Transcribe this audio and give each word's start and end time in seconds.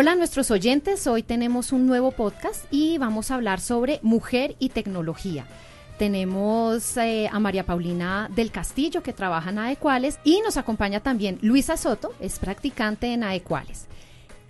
Hola 0.00 0.12
a 0.12 0.16
nuestros 0.16 0.50
oyentes, 0.50 1.06
hoy 1.06 1.22
tenemos 1.22 1.72
un 1.72 1.86
nuevo 1.86 2.10
podcast 2.10 2.64
y 2.70 2.96
vamos 2.96 3.30
a 3.30 3.34
hablar 3.34 3.60
sobre 3.60 4.00
mujer 4.00 4.56
y 4.58 4.70
tecnología. 4.70 5.44
Tenemos 5.98 6.96
eh, 6.96 7.28
a 7.30 7.38
María 7.38 7.66
Paulina 7.66 8.30
del 8.34 8.50
Castillo 8.50 9.02
que 9.02 9.12
trabaja 9.12 9.50
en 9.50 9.58
Adecuales 9.58 10.18
y 10.24 10.40
nos 10.40 10.56
acompaña 10.56 11.00
también 11.00 11.38
Luisa 11.42 11.76
Soto, 11.76 12.14
es 12.18 12.38
practicante 12.38 13.12
en 13.12 13.24
Adecuales. 13.24 13.88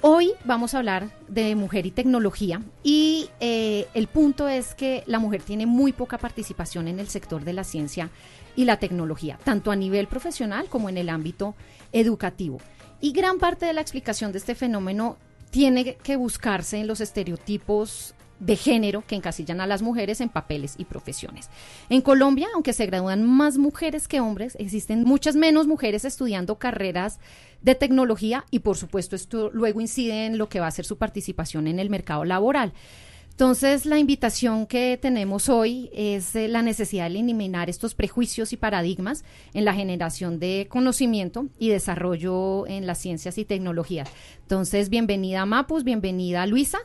Hoy 0.03 0.35
vamos 0.45 0.73
a 0.73 0.79
hablar 0.79 1.11
de 1.27 1.57
mujer 1.57 1.85
y 1.85 1.91
tecnología 1.91 2.63
y 2.85 3.29
eh, 3.41 3.89
el 3.95 4.07
punto 4.07 4.47
es 4.47 4.77
que 4.77 5.03
la 5.07 5.19
mujer 5.19 5.43
tiene 5.43 5.67
muy 5.67 5.93
poca 5.93 6.17
participación 6.17 6.87
en 6.87 7.01
el 7.01 7.09
sector 7.09 7.43
de 7.43 7.55
la 7.55 7.65
ciencia 7.65 8.09
y 8.55 8.67
la 8.67 8.79
tecnología, 8.79 9.37
tanto 9.43 9.73
a 9.73 9.77
nivel 9.77 10.07
profesional 10.07 10.67
como 10.69 10.89
en 10.89 10.97
el 10.97 11.09
ámbito 11.09 11.57
educativo. 11.91 12.59
Y 13.01 13.11
gran 13.11 13.39
parte 13.39 13.67
de 13.67 13.73
la 13.73 13.81
explicación 13.81 14.31
de 14.31 14.39
este 14.39 14.55
fenómeno 14.55 15.17
tiene 15.51 15.97
que 15.97 16.17
buscarse 16.17 16.79
en 16.79 16.87
los 16.87 17.01
estereotipos 17.01 18.15
de 18.41 18.57
género 18.57 19.05
que 19.07 19.15
encasillan 19.15 19.61
a 19.61 19.67
las 19.67 19.83
mujeres 19.83 20.21
en 20.21 20.31
papeles 20.31 20.75
y 20.79 20.87
profesiones. 20.87 21.51
En 21.91 22.01
Colombia, 22.01 22.49
aunque 22.55 22.73
se 22.73 22.87
gradúan 22.87 23.23
más 23.23 23.59
mujeres 23.59 24.09
que 24.09 24.21
hombres, 24.21 24.57
existen 24.59 25.05
muchas 25.05 25.37
menos 25.37 25.67
mujeres 25.67 26.07
estudiando 26.07 26.59
carreras 26.59 27.21
de 27.61 27.75
tecnología 27.75 28.47
y 28.51 28.61
por 28.61 28.79
supuesto 28.79 29.15
esto 29.15 29.51
luego 29.53 29.81
incide 29.83 30.25
en 30.25 30.39
lo 30.39 30.49
que 30.49 30.61
va 30.61 30.67
a 30.67 30.73
ser 30.73 30.87
su 30.87 30.97
participación 30.97 31.67
en 31.67 31.79
el 31.79 31.91
mercado 31.91 32.25
laboral. 32.25 32.73
Entonces, 33.41 33.87
la 33.87 33.99
invitación 33.99 34.67
que 34.67 34.99
tenemos 35.01 35.49
hoy 35.49 35.89
es 35.95 36.37
eh, 36.37 36.47
la 36.47 36.61
necesidad 36.61 37.09
de 37.09 37.19
eliminar 37.19 37.71
estos 37.71 37.95
prejuicios 37.95 38.53
y 38.53 38.59
paradigmas 38.59 39.25
en 39.55 39.65
la 39.65 39.73
generación 39.73 40.39
de 40.39 40.67
conocimiento 40.69 41.47
y 41.59 41.71
desarrollo 41.71 42.67
en 42.67 42.87
las 42.87 42.99
ciencias 42.99 43.39
y 43.39 43.47
tecnologías. 43.47 44.11
Entonces, 44.43 44.91
bienvenida 44.91 45.47
Mapus, 45.47 45.85
bienvenida 45.85 46.45
Luisa. 46.45 46.81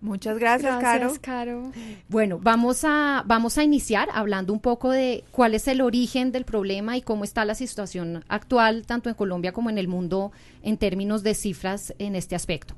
Muchas 0.00 0.38
gracias, 0.38 0.78
gracias 0.78 1.18
Caro. 1.18 1.72
Caro. 1.72 1.72
Bueno, 2.08 2.38
vamos 2.40 2.84
a, 2.84 3.24
vamos 3.26 3.58
a 3.58 3.64
iniciar 3.64 4.08
hablando 4.12 4.52
un 4.52 4.60
poco 4.60 4.92
de 4.92 5.24
cuál 5.32 5.56
es 5.56 5.66
el 5.66 5.80
origen 5.80 6.30
del 6.30 6.44
problema 6.44 6.96
y 6.96 7.02
cómo 7.02 7.24
está 7.24 7.44
la 7.44 7.56
situación 7.56 8.22
actual, 8.28 8.86
tanto 8.86 9.08
en 9.08 9.16
Colombia 9.16 9.50
como 9.50 9.70
en 9.70 9.78
el 9.78 9.88
mundo, 9.88 10.30
en 10.62 10.76
términos 10.76 11.24
de 11.24 11.34
cifras 11.34 11.94
en 11.98 12.14
este 12.14 12.36
aspecto. 12.36 12.76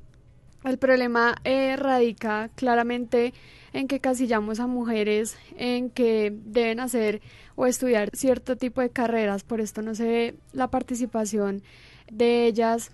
El 0.69 0.77
problema 0.77 1.35
eh, 1.45 1.77
radica 1.77 2.51
claramente 2.55 3.33
en 3.73 3.89
que 3.89 4.01
casillamos 4.01 4.61
a 4.61 4.67
mujeres 4.67 5.35
en 5.57 5.89
que 5.89 6.31
deben 6.45 6.79
hacer 6.79 7.23
o 7.57 7.65
estudiar 7.65 8.11
cierto 8.15 8.57
tipo 8.57 8.83
de 8.83 8.91
carreras, 8.91 9.45
por 9.45 9.63
esto 9.63 9.81
no 9.81 9.95
se 9.95 10.05
ve 10.05 10.35
la 10.53 10.69
participación 10.69 11.63
de 12.11 12.47
ellas 12.47 12.91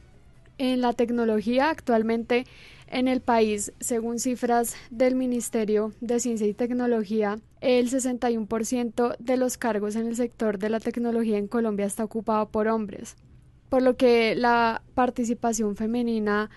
en 0.57 0.83
la 0.83 0.93
tecnología 0.93 1.69
actualmente 1.69 2.47
en 2.87 3.09
el 3.09 3.21
país, 3.21 3.73
según 3.81 4.21
cifras 4.21 4.77
del 4.91 5.17
Ministerio 5.17 5.93
de 6.01 6.21
Ciencia 6.21 6.47
y 6.47 6.55
Tecnología, 6.55 7.41
el 7.61 7.91
61% 7.91 9.17
de 9.19 9.37
los 9.37 9.59
cargos 9.59 9.97
en 9.97 10.07
el 10.07 10.15
sector 10.15 10.59
de 10.59 10.69
la 10.69 10.79
tecnología 10.79 11.39
en 11.39 11.49
Colombia 11.49 11.87
está 11.87 12.05
ocupado 12.05 12.51
por 12.51 12.69
hombres, 12.69 13.17
por 13.69 13.83
lo 13.83 13.97
que 13.97 14.37
la 14.37 14.83
participación 14.95 15.75
femenina 15.75 16.51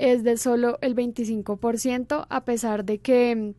es 0.00 0.24
de 0.24 0.38
solo 0.38 0.78
el 0.80 0.96
25%, 0.96 2.26
a 2.28 2.44
pesar 2.44 2.84
de 2.86 2.98
que, 2.98 3.54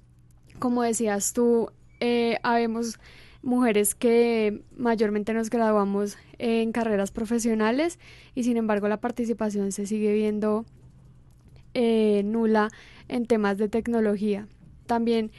como 0.58 0.82
decías 0.82 1.34
tú, 1.34 1.70
eh, 2.00 2.40
habemos 2.42 3.00
mujeres 3.44 3.94
que 3.94 4.64
mayormente 4.76 5.34
nos 5.34 5.52
graduamos 5.52 6.18
en 6.40 6.72
carreras 6.72 7.12
profesionales 7.12 8.00
y 8.34 8.44
sin 8.44 8.58
embargo 8.58 8.88
la 8.88 9.00
participación 9.00 9.72
se 9.72 9.86
sigue 9.86 10.14
viendo 10.14 10.66
eh, 11.76 12.24
nula 12.26 12.70
en 13.08 13.28
temas 13.28 13.60
de 13.60 13.70
tecnología. 13.70 14.48
También 14.88 15.32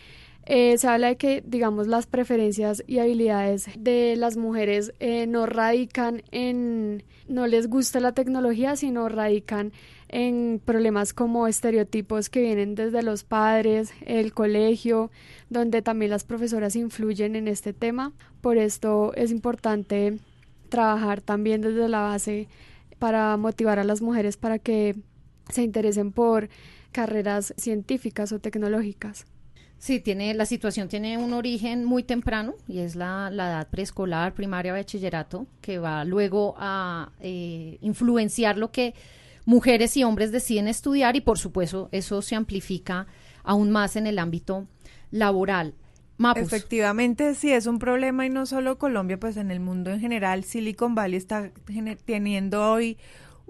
eh, 0.45 0.77
se 0.77 0.89
habla 0.89 1.09
de 1.09 1.17
que, 1.17 1.43
digamos, 1.47 1.87
las 1.87 2.07
preferencias 2.07 2.83
y 2.87 2.99
habilidades 2.99 3.69
de 3.79 4.17
las 4.17 4.37
mujeres 4.37 4.93
eh, 4.99 5.27
no 5.27 5.47
radican 5.47 6.23
en, 6.33 7.05
no 7.29 7.47
les 7.47 7.69
gusta 7.69 8.01
la 8.01 8.13
tecnología, 8.13 8.75
sino 8.75 9.09
radican 9.09 9.73
en 10.13 10.61
problemas 10.65 11.15
como 11.15 11.49
estereotipos 11.49 12.29
que 12.29 12.43
vienen 12.43 12.75
desde 12.75 13.03
los 13.03 13.25
padres, 13.25 13.93
el 14.07 14.33
colegio, 14.35 15.11
donde 15.49 15.81
también 15.83 16.11
las 16.11 16.23
profesoras 16.23 16.77
influyen 16.77 17.35
en 17.35 17.49
este 17.49 17.73
tema. 17.73 18.13
Por 18.43 18.59
esto 18.59 19.13
es 19.15 19.31
importante 19.33 20.19
trabajar 20.69 21.23
también 21.23 21.63
desde 21.63 21.89
la 21.89 22.03
base 22.03 22.47
para 22.99 23.37
motivar 23.39 23.79
a 23.79 23.85
las 23.85 24.03
mujeres 24.03 24.37
para 24.37 24.59
que 24.59 24.97
se 25.49 25.63
interesen 25.63 26.13
por 26.13 26.51
carreras 26.93 27.55
científicas 27.57 28.33
o 28.33 28.39
tecnológicas. 28.39 29.25
Sí, 29.79 29.99
tiene, 29.99 30.35
la 30.35 30.47
situación 30.47 30.89
tiene 30.89 31.19
un 31.19 31.33
origen 31.33 31.85
muy 31.85 32.05
temprano 32.05 32.55
y 32.69 32.79
es 32.81 32.95
la, 32.95 33.31
la 33.31 33.49
edad 33.49 33.69
preescolar, 33.69 34.35
primaria, 34.35 34.73
bachillerato, 34.73 35.47
que 35.61 35.79
va 35.79 36.05
luego 36.05 36.55
a 36.59 37.11
eh, 37.21 37.79
influenciar 37.81 38.59
lo 38.59 38.71
que 38.71 38.95
mujeres 39.45 39.97
y 39.97 40.05
hombres 40.05 40.33
deciden 40.33 40.69
estudiar 40.69 41.17
y 41.17 41.21
por 41.21 41.39
supuesto 41.39 41.89
eso 41.93 42.23
se 42.23 42.35
amplifica 42.35 43.07
aún 43.43 43.71
más 43.71 43.97
en 43.97 44.07
el 44.07 44.19
ámbito 44.19 44.67
laboral. 45.11 45.75
Mapus. 46.19 46.43
Efectivamente, 46.43 47.35
sí, 47.35 47.53
es 47.53 47.67
un 47.67 47.79
problema 47.79 48.27
y 48.27 48.31
no 48.31 48.47
solo 48.47 48.79
Colombia, 48.79 49.19
pues 49.19 49.37
en 49.37 49.51
el 49.51 49.61
mundo 49.61 49.91
en 49.91 49.99
general, 49.99 50.45
Silicon 50.45 50.95
Valley 50.95 51.17
está 51.17 51.51
teniendo 52.05 52.71
hoy 52.71 52.99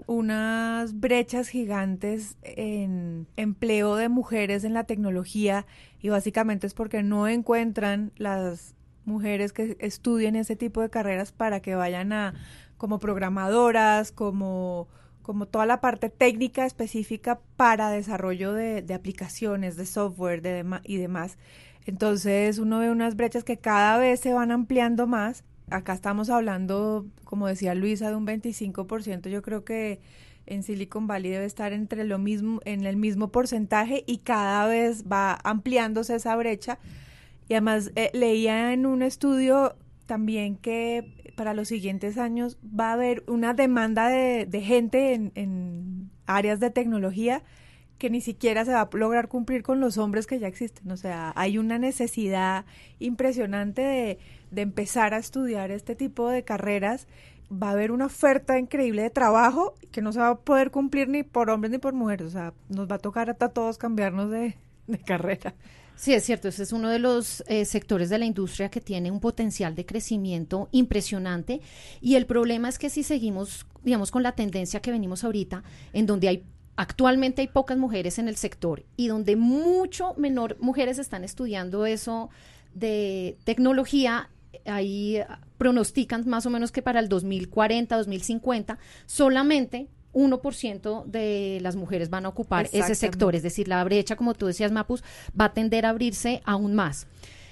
unas 0.07 0.99
brechas 0.99 1.49
gigantes 1.49 2.35
en 2.41 3.27
empleo 3.37 3.95
de 3.95 4.09
mujeres 4.09 4.63
en 4.63 4.73
la 4.73 4.85
tecnología 4.85 5.65
y 6.01 6.09
básicamente 6.09 6.67
es 6.67 6.73
porque 6.73 7.03
no 7.03 7.27
encuentran 7.27 8.11
las 8.17 8.75
mujeres 9.05 9.53
que 9.53 9.77
estudien 9.79 10.35
ese 10.35 10.55
tipo 10.55 10.81
de 10.81 10.89
carreras 10.89 11.31
para 11.31 11.61
que 11.61 11.75
vayan 11.75 12.11
a 12.11 12.33
como 12.77 12.99
programadoras, 12.99 14.11
como 14.11 14.87
como 15.23 15.47
toda 15.47 15.65
la 15.65 15.81
parte 15.81 16.09
técnica 16.09 16.65
específica 16.65 17.39
para 17.57 17.89
desarrollo 17.89 18.53
de, 18.53 18.83
de 18.83 18.93
aplicaciones, 18.93 19.75
de 19.75 19.87
software 19.87 20.43
de 20.43 20.63
y 20.83 20.97
demás. 20.97 21.37
Entonces 21.85 22.59
uno 22.59 22.79
ve 22.79 22.91
unas 22.91 23.15
brechas 23.15 23.43
que 23.43 23.57
cada 23.57 23.97
vez 23.97 24.19
se 24.19 24.33
van 24.33 24.51
ampliando 24.51 25.07
más 25.07 25.43
acá 25.69 25.93
estamos 25.93 26.29
hablando, 26.29 27.05
como 27.23 27.47
decía 27.47 27.75
Luisa, 27.75 28.09
de 28.09 28.15
un 28.15 28.27
25%. 28.27 29.29
Yo 29.29 29.41
creo 29.41 29.63
que 29.63 30.01
en 30.45 30.63
Silicon 30.63 31.07
Valley 31.07 31.31
debe 31.31 31.45
estar 31.45 31.73
entre 31.73 32.03
lo 32.03 32.19
mismo, 32.19 32.59
en 32.65 32.85
el 32.85 32.97
mismo 32.97 33.29
porcentaje 33.29 34.03
y 34.05 34.17
cada 34.19 34.67
vez 34.67 35.05
va 35.09 35.39
ampliándose 35.43 36.15
esa 36.15 36.35
brecha. 36.35 36.79
Y 37.47 37.53
además 37.53 37.91
eh, 37.95 38.11
leía 38.13 38.73
en 38.73 38.85
un 38.85 39.01
estudio 39.01 39.75
también 40.05 40.57
que 40.57 41.22
para 41.35 41.53
los 41.53 41.67
siguientes 41.67 42.17
años 42.17 42.57
va 42.63 42.89
a 42.89 42.93
haber 42.93 43.23
una 43.27 43.53
demanda 43.53 44.07
de, 44.07 44.61
gente 44.61 45.13
en, 45.13 46.09
áreas 46.25 46.59
de 46.59 46.69
tecnología 46.69 47.43
que 47.97 48.09
ni 48.09 48.21
siquiera 48.21 48.65
se 48.65 48.73
va 48.73 48.81
a 48.81 48.89
lograr 48.93 49.27
cumplir 49.27 49.63
con 49.63 49.79
los 49.79 49.97
hombres 49.97 50.27
que 50.27 50.39
ya 50.39 50.47
existen. 50.47 50.91
O 50.91 50.97
sea, 50.97 51.33
hay 51.35 51.57
una 51.57 51.79
necesidad 51.79 52.65
impresionante 52.99 53.81
de, 53.81 54.19
de 54.51 54.61
empezar 54.61 55.13
a 55.13 55.17
estudiar 55.17 55.71
este 55.71 55.95
tipo 55.95 56.29
de 56.29 56.43
carreras. 56.43 57.07
Va 57.51 57.69
a 57.69 57.71
haber 57.71 57.91
una 57.91 58.05
oferta 58.05 58.57
increíble 58.57 59.03
de 59.03 59.09
trabajo 59.09 59.75
que 59.91 60.01
no 60.01 60.11
se 60.11 60.19
va 60.19 60.29
a 60.29 60.35
poder 60.35 60.71
cumplir 60.71 61.07
ni 61.07 61.23
por 61.23 61.49
hombres 61.49 61.71
ni 61.71 61.77
por 61.77 61.93
mujeres. 61.93 62.27
O 62.27 62.31
sea, 62.31 62.53
nos 62.69 62.89
va 62.89 62.95
a 62.95 62.99
tocar 62.99 63.29
hasta 63.29 63.49
todos 63.49 63.77
cambiarnos 63.77 64.31
de 64.31 64.55
carrera. 65.05 65.53
Sí, 65.95 66.13
es 66.13 66.23
cierto, 66.23 66.47
ese 66.47 66.63
es 66.63 66.73
uno 66.73 66.89
de 66.89 66.99
los 66.99 67.43
eh, 67.47 67.65
sectores 67.65 68.09
de 68.09 68.17
la 68.17 68.25
industria 68.25 68.69
que 68.69 68.81
tiene 68.81 69.11
un 69.11 69.19
potencial 69.19 69.75
de 69.75 69.85
crecimiento 69.85 70.67
impresionante. 70.71 71.61
Y 72.01 72.15
el 72.15 72.25
problema 72.25 72.67
es 72.67 72.79
que 72.79 72.89
si 72.89 73.03
seguimos, 73.03 73.65
digamos, 73.83 74.11
con 74.11 74.23
la 74.23 74.33
tendencia 74.33 74.81
que 74.81 74.91
venimos 74.91 75.23
ahorita, 75.23 75.63
en 75.93 76.05
donde 76.05 76.27
hay 76.27 76.43
actualmente 76.75 77.41
hay 77.41 77.47
pocas 77.47 77.77
mujeres 77.77 78.17
en 78.17 78.27
el 78.27 78.35
sector 78.35 78.83
y 78.97 79.07
donde 79.07 79.35
mucho 79.35 80.15
menor 80.17 80.57
mujeres 80.59 80.97
están 80.97 81.23
estudiando 81.23 81.85
eso 81.85 82.29
de 82.73 83.37
tecnología, 83.43 84.29
ahí 84.65 85.19
pronostican 85.57 86.27
más 86.27 86.45
o 86.45 86.49
menos 86.49 86.71
que 86.71 86.81
para 86.81 86.99
el 86.99 87.09
2040, 87.09 87.95
2050, 87.95 88.79
solamente 89.05 89.87
1% 90.13 91.05
de 91.05 91.59
las 91.61 91.75
mujeres 91.75 92.09
van 92.09 92.25
a 92.25 92.29
ocupar 92.29 92.69
ese 92.71 92.95
sector, 92.95 93.35
es 93.35 93.43
decir, 93.43 93.67
la 93.67 93.83
brecha, 93.83 94.15
como 94.15 94.33
tú 94.33 94.47
decías, 94.47 94.71
Mapus, 94.71 95.03
va 95.39 95.45
a 95.45 95.53
tender 95.53 95.85
a 95.85 95.89
abrirse 95.89 96.41
aún 96.45 96.75
más. 96.75 97.07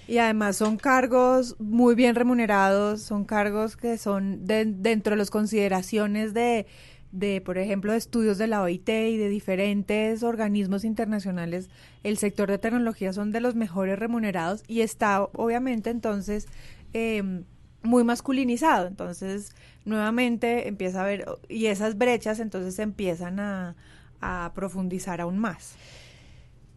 Y 0.08 0.18
además 0.18 0.58
son 0.58 0.78
cargos 0.78 1.56
muy 1.60 1.96
bien 1.96 2.16
remunerados, 2.16 3.02
son 3.02 3.24
cargos 3.24 3.78
que 3.78 3.98
son 3.98 4.46
de, 4.46 4.66
dentro 4.66 5.12
de 5.12 5.18
las 5.18 5.30
consideraciones 5.30 6.34
de 6.34 6.68
de, 7.12 7.42
por 7.42 7.58
ejemplo, 7.58 7.94
estudios 7.94 8.38
de 8.38 8.48
la 8.48 8.62
OIT 8.62 8.88
y 8.88 9.18
de 9.18 9.30
diferentes 9.30 10.24
organismos 10.24 10.86
internacionales, 10.86 11.69
el 12.04 12.18
sector 12.18 12.50
de 12.50 12.58
tecnología 12.58 13.13
son 13.13 13.31
de 13.31 13.42
los 13.42 13.56
mejores 13.56 14.00
remunerados 14.00 14.63
y 14.68 14.81
está 14.81 15.24
obviamente 15.34 15.90
entonces 15.90 16.48
eh, 16.94 17.44
muy 17.83 18.04
masculinizado. 18.04 18.88
Entonces, 18.88 19.56
nuevamente 19.86 20.68
empieza 20.68 21.00
a 21.00 21.04
haber, 21.04 21.25
y 21.50 21.68
esas 21.68 21.98
brechas 21.98 22.39
entonces 22.39 22.78
empiezan 22.80 23.39
a, 23.39 23.75
a 24.22 24.51
profundizar 24.56 25.22
aún 25.22 25.38
más. 25.38 25.75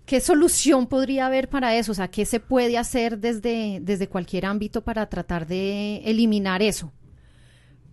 ¿Qué 0.06 0.20
solución 0.20 0.86
podría 0.86 1.26
haber 1.26 1.48
para 1.48 1.74
eso? 1.76 1.92
O 1.92 1.94
sea, 1.94 2.08
¿qué 2.08 2.26
se 2.26 2.38
puede 2.38 2.76
hacer 2.76 3.18
desde, 3.18 3.80
desde 3.80 4.08
cualquier 4.08 4.44
ámbito 4.44 4.84
para 4.84 5.08
tratar 5.08 5.46
de 5.46 6.02
eliminar 6.04 6.62
eso? 6.62 6.92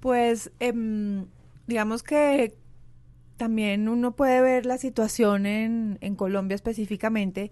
Pues 0.01 0.51
em, 0.59 1.25
digamos 1.67 2.03
que 2.03 2.57
también 3.37 3.87
uno 3.87 4.15
puede 4.15 4.41
ver 4.41 4.65
la 4.65 4.77
situación 4.77 5.45
en, 5.45 5.97
en 6.01 6.15
Colombia 6.15 6.55
específicamente. 6.55 7.51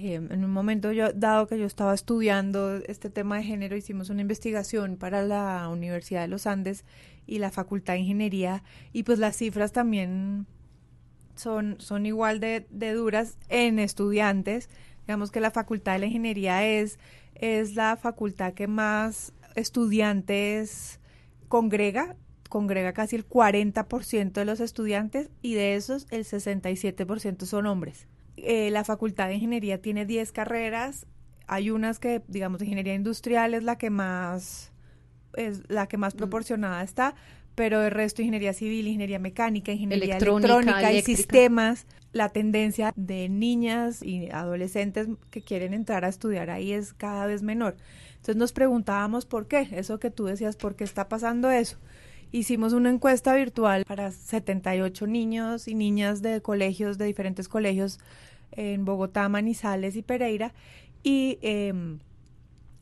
Em, 0.00 0.30
en 0.30 0.44
un 0.44 0.52
momento 0.52 0.92
yo, 0.92 1.12
dado 1.12 1.48
que 1.48 1.58
yo 1.58 1.66
estaba 1.66 1.92
estudiando 1.92 2.76
este 2.86 3.10
tema 3.10 3.36
de 3.36 3.42
género, 3.42 3.76
hicimos 3.76 4.10
una 4.10 4.20
investigación 4.20 4.96
para 4.96 5.22
la 5.22 5.68
Universidad 5.68 6.20
de 6.20 6.28
los 6.28 6.46
Andes 6.46 6.84
y 7.26 7.40
la 7.40 7.50
Facultad 7.50 7.94
de 7.94 8.00
Ingeniería 8.00 8.62
y 8.92 9.02
pues 9.02 9.18
las 9.18 9.36
cifras 9.36 9.72
también 9.72 10.46
son, 11.34 11.76
son 11.80 12.06
igual 12.06 12.38
de, 12.38 12.64
duras 12.70 13.38
en 13.48 13.80
estudiantes. 13.80 14.70
Digamos 15.00 15.32
que 15.32 15.40
la 15.40 15.50
Facultad 15.50 15.94
de 15.94 15.98
la 15.98 16.06
Ingeniería 16.06 16.64
es, 16.64 17.00
es 17.34 17.74
la 17.74 17.96
facultad 17.96 18.54
que 18.54 18.68
más 18.68 19.32
estudiantes 19.56 21.00
congrega, 21.48 22.14
congrega 22.48 22.92
casi 22.92 23.16
el 23.16 23.28
40% 23.28 24.32
de 24.32 24.44
los 24.44 24.60
estudiantes 24.60 25.28
y 25.42 25.54
de 25.54 25.74
esos 25.74 26.06
el 26.10 26.24
67% 26.24 27.46
son 27.46 27.66
hombres. 27.66 28.06
Eh, 28.44 28.70
la 28.70 28.84
Facultad 28.84 29.28
de 29.28 29.34
Ingeniería 29.34 29.80
tiene 29.80 30.06
10 30.06 30.32
carreras, 30.32 31.06
hay 31.46 31.70
unas 31.70 31.98
que, 31.98 32.22
digamos, 32.28 32.60
ingeniería 32.62 32.94
industrial 32.94 33.54
es 33.54 33.62
la 33.64 33.78
que 33.78 33.90
más 33.90 34.72
es 35.34 35.62
la 35.68 35.86
que 35.86 35.96
más 35.96 36.14
mm. 36.14 36.18
proporcionada 36.18 36.82
está, 36.82 37.14
pero 37.54 37.82
el 37.84 37.90
resto, 37.90 38.22
ingeniería 38.22 38.52
civil, 38.52 38.86
ingeniería 38.86 39.18
mecánica, 39.18 39.72
ingeniería 39.72 40.16
electrónica, 40.16 40.92
y 40.92 41.02
sistemas, 41.02 41.86
la 42.12 42.28
tendencia 42.28 42.92
de 42.96 43.28
niñas 43.28 44.02
y 44.02 44.30
adolescentes 44.30 45.08
que 45.30 45.42
quieren 45.42 45.74
entrar 45.74 46.04
a 46.04 46.08
estudiar 46.08 46.50
ahí 46.50 46.72
es 46.72 46.92
cada 46.92 47.26
vez 47.26 47.42
menor. 47.42 47.76
Entonces 48.10 48.36
nos 48.36 48.52
preguntábamos 48.52 49.26
por 49.26 49.48
qué, 49.48 49.68
eso 49.72 49.98
que 49.98 50.10
tú 50.10 50.26
decías, 50.26 50.56
¿por 50.56 50.76
qué 50.76 50.84
está 50.84 51.08
pasando 51.08 51.50
eso? 51.50 51.78
Hicimos 52.32 52.72
una 52.72 52.90
encuesta 52.90 53.34
virtual 53.34 53.84
para 53.86 54.10
78 54.10 55.06
niños 55.06 55.68
y 55.68 55.74
niñas 55.74 56.22
de 56.22 56.40
colegios, 56.40 56.98
de 56.98 57.06
diferentes 57.06 57.48
colegios 57.48 57.98
en 58.52 58.84
Bogotá, 58.84 59.28
Manizales 59.28 59.96
y 59.96 60.02
Pereira, 60.02 60.52
y 61.02 61.38
eh, 61.42 61.98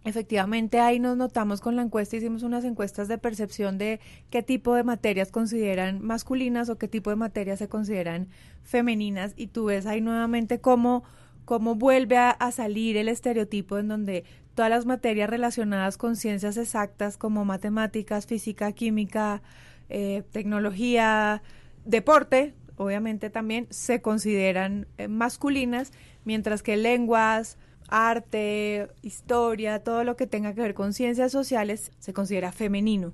Efectivamente, 0.07 0.79
ahí 0.79 1.01
nos 1.01 1.17
notamos 1.17 1.61
con 1.61 1.75
la 1.75 1.83
encuesta, 1.83 2.17
hicimos 2.17 2.45
unas 2.45 2.65
encuestas 2.65 3.09
de 3.09 3.19
percepción 3.19 3.77
de 3.77 3.99
qué 4.31 4.41
tipo 4.41 4.73
de 4.77 4.85
materias 4.85 5.33
consideran 5.33 6.01
masculinas 6.01 6.69
o 6.69 6.79
qué 6.79 6.87
tipo 6.87 7.11
de 7.11 7.17
materias 7.17 7.59
se 7.59 7.69
consideran 7.69 8.29
femeninas. 8.63 9.33
Y 9.37 9.49
tú 9.49 9.65
ves 9.65 9.85
ahí 9.85 10.01
nuevamente 10.01 10.61
cómo, 10.61 11.03
cómo 11.45 11.75
vuelve 11.75 12.19
a, 12.19 12.37
salir 12.53 12.97
el 12.97 13.09
estereotipo 13.09 13.79
en 13.79 13.89
donde 13.89 14.25
todas 14.57 14.71
las 14.71 14.87
materias 14.87 15.31
relacionadas 15.31 15.99
con 15.99 16.17
ciencias 16.17 16.57
exactas 16.57 17.19
como 17.19 17.45
matemáticas, 17.45 18.27
física, 18.27 18.73
química, 18.73 19.43
eh, 19.91 20.25
tecnología, 20.33 21.43
deporte, 21.85 22.55
obviamente 22.77 23.29
también 23.29 23.67
se 23.71 24.01
consideran 24.01 24.89
eh, 24.97 25.09
masculinas, 25.09 25.93
mientras 26.25 26.63
que 26.63 26.79
lenguas, 26.79 27.59
arte, 27.89 28.89
historia, 29.03 29.85
todo 29.85 30.05
lo 30.05 30.17
que 30.17 30.27
tenga 30.27 30.55
que 30.55 30.63
ver 30.63 30.75
con 30.75 30.95
ciencias 30.95 31.31
sociales 31.31 31.93
se 31.99 32.15
considera 32.15 32.51
femenino. 32.51 33.13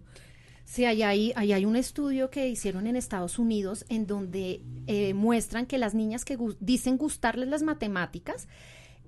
Sí, 0.64 0.84
ahí 0.84 1.02
hay, 1.02 1.32
hay 1.34 1.64
un 1.64 1.74
estudio 1.74 2.30
que 2.30 2.48
hicieron 2.48 2.86
en 2.86 2.94
Estados 2.94 3.40
Unidos 3.40 3.84
en 3.88 4.06
donde 4.06 4.62
eh, 4.86 5.12
muestran 5.12 5.66
que 5.66 5.76
las 5.76 5.92
niñas 5.92 6.24
que 6.24 6.38
dicen 6.60 6.98
gustarles 6.98 7.48
las 7.48 7.64
matemáticas, 7.64 8.46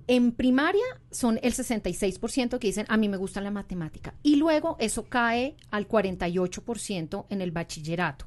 en 0.07 0.33
primaria 0.33 0.85
son 1.11 1.39
el 1.43 1.55
66% 1.55 2.59
que 2.59 2.67
dicen 2.67 2.87
a 2.89 2.97
mí 2.97 3.09
me 3.09 3.17
gusta 3.17 3.41
la 3.41 3.51
matemática 3.51 4.15
y 4.23 4.37
luego 4.37 4.77
eso 4.79 5.05
cae 5.05 5.57
al 5.71 5.89
48% 5.89 7.27
en 7.31 7.41
el 7.41 7.51
bachillerato 7.51 8.27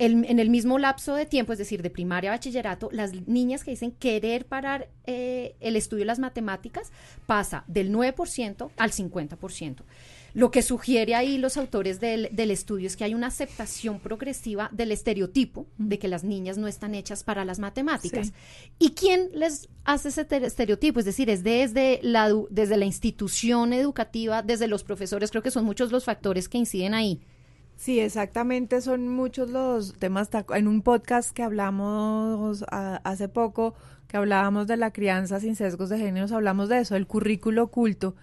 en 0.00 0.38
el 0.38 0.48
mismo 0.48 0.78
lapso 0.78 1.14
de 1.14 1.26
tiempo, 1.26 1.52
es 1.52 1.58
decir, 1.58 1.82
de 1.82 1.90
primaria 1.90 2.30
a 2.30 2.34
bachillerato, 2.34 2.88
las 2.90 3.12
niñas 3.28 3.64
que 3.64 3.72
dicen 3.72 3.92
querer 3.92 4.46
parar 4.46 4.88
eh, 5.04 5.56
el 5.60 5.76
estudio 5.76 6.02
de 6.02 6.06
las 6.06 6.18
matemáticas 6.18 6.90
pasa 7.26 7.64
del 7.66 7.92
9% 7.92 8.70
al 8.78 8.92
50%. 8.92 9.76
Lo 10.32 10.50
que 10.50 10.62
sugiere 10.62 11.14
ahí 11.14 11.38
los 11.38 11.56
autores 11.56 12.00
del, 12.00 12.28
estudio 12.50 12.86
es 12.86 12.96
que 12.96 13.04
hay 13.04 13.14
una 13.14 13.28
aceptación 13.28 14.00
progresiva 14.00 14.68
del 14.72 14.92
estereotipo 14.92 15.66
de 15.78 15.98
que 15.98 16.08
las 16.08 16.24
niñas 16.24 16.58
no 16.58 16.66
están 16.66 16.94
hechas 16.94 17.24
para 17.24 17.44
las 17.44 17.58
matemáticas. 17.58 18.32
¿Y 18.78 18.90
quién 18.90 19.30
les 19.34 19.68
hace 19.84 20.08
ese 20.08 20.26
estereotipo? 20.44 21.00
Es 21.00 21.06
decir, 21.06 21.30
es 21.30 21.42
desde 21.42 22.00
la, 22.02 22.32
desde 22.50 22.76
la 22.76 22.84
institución 22.84 23.72
educativa, 23.72 24.42
desde 24.42 24.68
los 24.68 24.84
profesores, 24.84 25.30
creo 25.30 25.42
que 25.42 25.50
son 25.50 25.64
muchos 25.64 25.92
los 25.92 26.04
factores 26.04 26.48
que 26.48 26.58
inciden 26.58 26.94
ahí. 26.94 27.20
Sí, 27.80 27.98
exactamente, 27.98 28.82
son 28.82 29.08
muchos 29.08 29.48
los 29.48 29.94
temas. 29.94 30.28
En 30.54 30.68
un 30.68 30.82
podcast 30.82 31.30
que 31.30 31.42
hablamos 31.42 32.62
hace 32.68 33.28
poco, 33.28 33.74
que 34.06 34.18
hablábamos 34.18 34.66
de 34.66 34.76
la 34.76 34.92
crianza 34.92 35.40
sin 35.40 35.56
sesgos 35.56 35.88
de 35.88 35.96
género, 35.96 36.26
hablamos 36.34 36.68
de 36.68 36.80
eso, 36.80 36.94
el 36.94 37.06
currículo 37.06 37.64
oculto, 37.64 38.16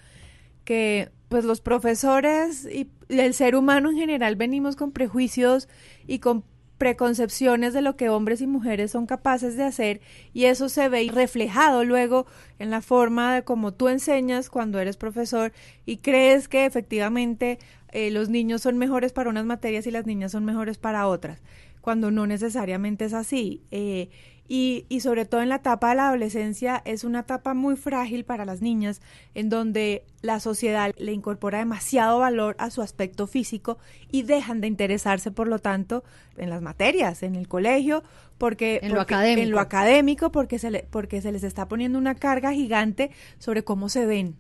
que 0.63 1.09
pues 1.29 1.45
los 1.45 1.61
profesores 1.61 2.65
y 2.65 2.89
el 3.09 3.33
ser 3.33 3.55
humano 3.55 3.89
en 3.89 3.97
general 3.97 4.35
venimos 4.35 4.75
con 4.75 4.91
prejuicios 4.91 5.67
y 6.05 6.19
con 6.19 6.43
preconcepciones 6.77 7.73
de 7.73 7.81
lo 7.81 7.95
que 7.95 8.09
hombres 8.09 8.41
y 8.41 8.47
mujeres 8.47 8.91
son 8.91 9.07
capaces 9.07 9.57
de 9.57 9.63
hacer 9.63 10.01
y 10.33 10.45
eso 10.45 10.69
se 10.69 10.89
ve 10.89 11.09
reflejado 11.11 11.83
luego 11.83 12.27
en 12.59 12.69
la 12.69 12.81
forma 12.81 13.33
de 13.33 13.43
cómo 13.43 13.73
tú 13.73 13.87
enseñas 13.87 14.49
cuando 14.49 14.79
eres 14.79 14.95
profesor 14.95 15.53
y 15.85 15.97
crees 15.97 16.47
que 16.47 16.65
efectivamente 16.65 17.57
eh, 17.91 18.11
los 18.11 18.29
niños 18.29 18.61
son 18.61 18.77
mejores 18.77 19.11
para 19.11 19.29
unas 19.29 19.45
materias 19.45 19.87
y 19.87 19.91
las 19.91 20.05
niñas 20.05 20.31
son 20.31 20.45
mejores 20.45 20.77
para 20.77 21.07
otras, 21.07 21.41
cuando 21.87 22.11
no 22.11 22.27
necesariamente 22.27 23.05
es 23.05 23.13
así. 23.13 23.63
Eh, 23.71 24.09
y, 24.49 24.85
y, 24.89 24.99
sobre 24.99 25.23
todo 25.23 25.41
en 25.41 25.47
la 25.47 25.55
etapa 25.55 25.87
de 25.87 25.95
la 25.95 26.09
adolescencia 26.09 26.81
es 26.83 27.05
una 27.05 27.21
etapa 27.21 27.53
muy 27.53 27.77
frágil 27.77 28.25
para 28.25 28.43
las 28.43 28.61
niñas, 28.61 29.01
en 29.35 29.47
donde 29.47 30.03
la 30.21 30.41
sociedad 30.41 30.91
le 30.97 31.13
incorpora 31.13 31.59
demasiado 31.59 32.19
valor 32.19 32.57
a 32.59 32.71
su 32.71 32.81
aspecto 32.81 33.25
físico 33.25 33.77
y 34.11 34.23
dejan 34.23 34.59
de 34.59 34.67
interesarse, 34.67 35.31
por 35.31 35.47
lo 35.47 35.59
tanto, 35.59 36.03
en 36.35 36.49
las 36.49 36.61
materias, 36.61 37.23
en 37.23 37.35
el 37.35 37.47
colegio, 37.47 38.03
porque 38.37 38.81
en, 38.83 38.93
lo, 38.93 38.99
académico. 38.99 39.43
en 39.43 39.51
lo 39.51 39.59
académico, 39.61 40.29
porque 40.29 40.59
se, 40.59 40.71
le, 40.71 40.83
porque 40.91 41.21
se 41.21 41.31
les 41.31 41.43
está 41.43 41.69
poniendo 41.69 41.97
una 41.97 42.15
carga 42.15 42.51
gigante 42.51 43.11
sobre 43.39 43.63
cómo 43.63 43.87
se 43.87 44.05
ven, 44.05 44.35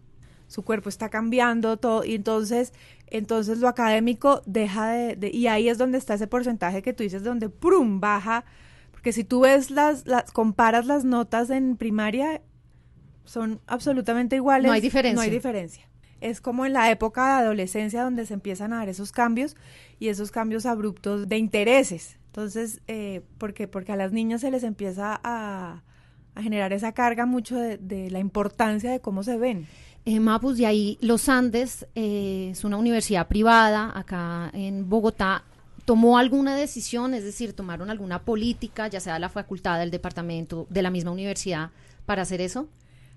su 0.47 0.63
cuerpo 0.63 0.89
está 0.89 1.09
cambiando 1.09 1.77
todo 1.77 2.03
y 2.03 2.15
entonces 2.15 2.73
entonces 3.07 3.59
lo 3.59 3.67
académico 3.67 4.41
deja 4.45 4.91
de, 4.91 5.29
y 5.31 5.47
ahí 5.47 5.69
es 5.69 5.77
donde 5.77 5.97
está 5.97 6.15
ese 6.15 6.27
porcentaje 6.27 6.81
que 6.81 6.93
tú 6.93 7.03
dices 7.03 7.23
donde 7.23 7.49
prum 7.49 7.99
baja 7.99 8.45
porque 8.91 9.11
si 9.11 9.23
tú 9.23 9.41
ves 9.41 9.71
las, 9.71 10.07
las 10.07 10.31
comparas 10.31 10.85
las 10.85 11.03
notas 11.03 11.49
en 11.49 11.77
primaria 11.77 12.41
son 13.25 13.59
absolutamente 13.67 14.37
iguales. 14.37 14.67
No 14.67 14.73
hay 14.73 14.79
diferencia. 14.81 15.15
No 15.15 15.21
hay 15.21 15.29
diferencia. 15.29 15.89
Es 16.21 16.39
como 16.39 16.65
en 16.65 16.71
la 16.71 16.89
época 16.89 17.25
de 17.25 17.43
adolescencia 17.43 18.03
donde 18.03 18.25
se 18.25 18.33
empiezan 18.33 18.71
a 18.71 18.77
dar 18.77 18.89
esos 18.89 19.11
cambios 19.11 19.55
y 19.99 20.07
esos 20.07 20.31
cambios 20.31 20.65
abruptos 20.65 21.27
de 21.27 21.37
intereses. 21.37 22.17
Entonces 22.27 22.81
eh, 22.87 23.21
porque 23.37 23.67
porque 23.67 23.91
a 23.91 23.97
las 23.97 24.13
niñas 24.13 24.41
se 24.41 24.49
les 24.49 24.63
empieza 24.63 25.19
a, 25.23 25.83
a 26.35 26.41
generar 26.41 26.71
esa 26.71 26.93
carga 26.93 27.25
mucho 27.25 27.57
de, 27.57 27.77
de 27.77 28.09
la 28.09 28.19
importancia 28.19 28.91
de 28.91 29.01
cómo 29.01 29.23
se 29.23 29.37
ven 29.37 29.67
eh, 30.09 30.21
Mapus, 30.21 30.55
de 30.55 30.65
ahí 30.65 30.97
los 31.01 31.27
Andes 31.27 31.85
eh, 31.93 32.51
es 32.53 32.63
una 32.63 32.77
universidad 32.77 33.27
privada 33.27 33.91
acá 33.93 34.49
en 34.53 34.87
Bogotá. 34.87 35.43
¿Tomó 35.83 36.17
alguna 36.17 36.55
decisión, 36.55 37.13
es 37.13 37.25
decir, 37.25 37.51
tomaron 37.51 37.89
alguna 37.89 38.23
política, 38.23 38.87
ya 38.87 39.01
sea 39.01 39.19
la 39.19 39.27
facultad, 39.27 39.79
del 39.79 39.91
departamento, 39.91 40.65
de 40.69 40.81
la 40.81 40.91
misma 40.91 41.11
universidad, 41.11 41.71
para 42.05 42.21
hacer 42.21 42.39
eso? 42.39 42.69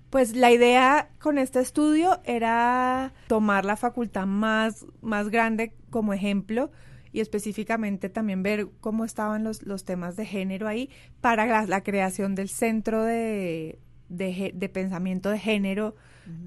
Pues 0.09 0.35
la 0.35 0.51
idea 0.51 1.07
con 1.21 1.37
este 1.37 1.61
estudio 1.61 2.19
era 2.25 3.13
tomar 3.27 3.63
la 3.63 3.77
facultad 3.77 4.25
más, 4.25 4.85
más 4.99 5.29
grande 5.29 5.73
como 5.91 6.11
ejemplo 6.11 6.71
y 7.13 7.21
específicamente 7.21 8.09
también 8.09 8.43
ver 8.43 8.67
cómo 8.81 9.05
estaban 9.05 9.45
los, 9.45 9.63
los 9.63 9.85
temas 9.85 10.17
de 10.17 10.25
género 10.25 10.67
ahí 10.67 10.89
para 11.21 11.65
la, 11.65 11.83
creación 11.83 12.35
del 12.35 12.49
centro 12.49 13.05
de, 13.05 13.79
de 14.09 14.69
pensamiento 14.73 15.29
de 15.29 15.39
género 15.39 15.95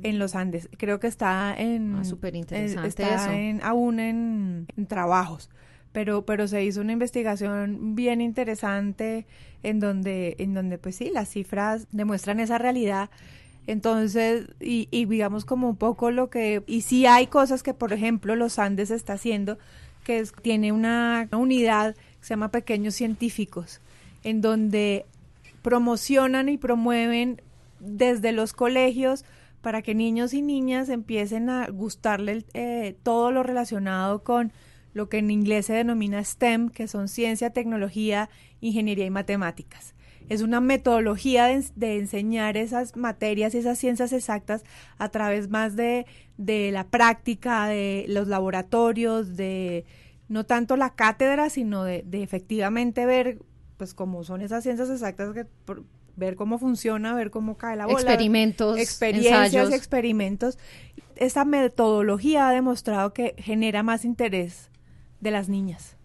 en 0.02 0.18
los 0.18 0.34
Andes. 0.34 0.68
Creo 0.76 1.00
que 1.00 1.06
está 1.06 1.54
en... 1.56 1.96
Ah, 1.96 2.04
súper 2.04 2.36
interesante 2.36 2.88
está 2.88 3.34
En, 3.34 3.62
aún 3.62 4.00
en, 4.00 4.66
trabajos. 4.88 5.50
Pero, 5.92 6.24
pero 6.24 6.48
se 6.48 6.64
hizo 6.64 6.80
una 6.80 6.92
investigación 6.92 7.94
bien 7.94 8.20
interesante 8.20 9.26
en 9.62 9.78
donde, 9.80 10.34
en 10.38 10.54
donde 10.54 10.78
pues 10.78 10.96
sí, 10.96 11.10
las 11.12 11.28
cifras 11.28 11.86
demuestran 11.92 12.40
esa 12.40 12.58
realidad. 12.58 13.10
Entonces, 13.66 14.46
y, 14.60 14.88
y 14.90 15.06
digamos 15.06 15.44
como 15.44 15.70
un 15.70 15.76
poco 15.76 16.10
lo 16.10 16.28
que, 16.30 16.62
y 16.66 16.82
sí 16.82 17.06
hay 17.06 17.28
cosas 17.28 17.62
que, 17.62 17.74
por 17.74 17.92
ejemplo, 17.92 18.36
los 18.36 18.58
Andes 18.58 18.90
está 18.90 19.14
haciendo, 19.14 19.58
que 20.04 20.18
es, 20.18 20.32
tiene 20.42 20.70
una, 20.70 21.28
unidad 21.32 21.94
que 21.94 22.26
se 22.26 22.30
llama 22.30 22.50
Pequeños 22.50 22.94
Científicos, 22.94 23.80
en 24.22 24.40
donde 24.40 25.06
promocionan 25.62 26.48
y 26.48 26.58
promueven 26.58 27.40
desde 27.80 28.32
los 28.32 28.52
colegios 28.52 29.24
para 29.64 29.80
que 29.80 29.94
niños 29.94 30.34
y 30.34 30.42
niñas 30.42 30.90
empiecen 30.90 31.48
a 31.48 31.66
gustarle 31.68 32.44
eh, 32.52 32.98
todo 33.02 33.32
lo 33.32 33.42
relacionado 33.42 34.22
con 34.22 34.52
lo 34.92 35.08
que 35.08 35.16
en 35.16 35.30
inglés 35.30 35.64
se 35.66 35.72
denomina 35.72 36.22
STEM, 36.22 36.68
que 36.68 36.86
son 36.86 37.08
ciencia, 37.08 37.48
tecnología, 37.48 38.28
ingeniería 38.60 39.06
y 39.06 39.10
matemáticas. 39.10 39.94
Es 40.28 40.42
una 40.42 40.60
metodología 40.60 41.46
de, 41.46 41.96
enseñar 41.96 42.58
esas 42.58 42.94
materias 42.94 43.54
y 43.54 43.58
esas 43.58 43.78
ciencias 43.78 44.12
exactas 44.12 44.64
a 44.98 45.08
través 45.08 45.48
más 45.48 45.76
de, 45.76 46.04
de 46.36 46.70
la 46.70 46.86
práctica, 46.88 47.66
de 47.66 48.04
los 48.06 48.28
laboratorios, 48.28 49.34
de 49.34 49.86
no 50.28 50.44
tanto 50.44 50.76
la 50.76 50.94
cátedra, 50.94 51.48
sino 51.48 51.84
de, 51.84 52.02
de 52.06 52.22
efectivamente 52.22 53.06
ver 53.06 53.38
pues 53.78 53.94
cómo 53.94 54.24
son 54.24 54.42
esas 54.42 54.62
ciencias 54.62 54.90
exactas 54.90 55.32
que 55.32 55.46
ver 56.16 56.36
cómo 56.36 56.58
funciona, 56.58 57.14
ver 57.14 57.30
cómo 57.30 57.56
cae 57.56 57.76
la 57.76 57.86
bola. 57.86 57.98
Experimentos, 57.98 58.78
experiencias, 58.78 59.72
experimentos. 59.72 60.58
Esta 61.16 61.44
metodología 61.44 62.48
ha 62.48 62.52
demostrado 62.52 63.12
que 63.12 63.34
genera 63.38 63.82
más 63.82 64.04
interés 64.04 64.70
de 65.20 65.30
las 65.30 65.48
niñas. 65.48 65.96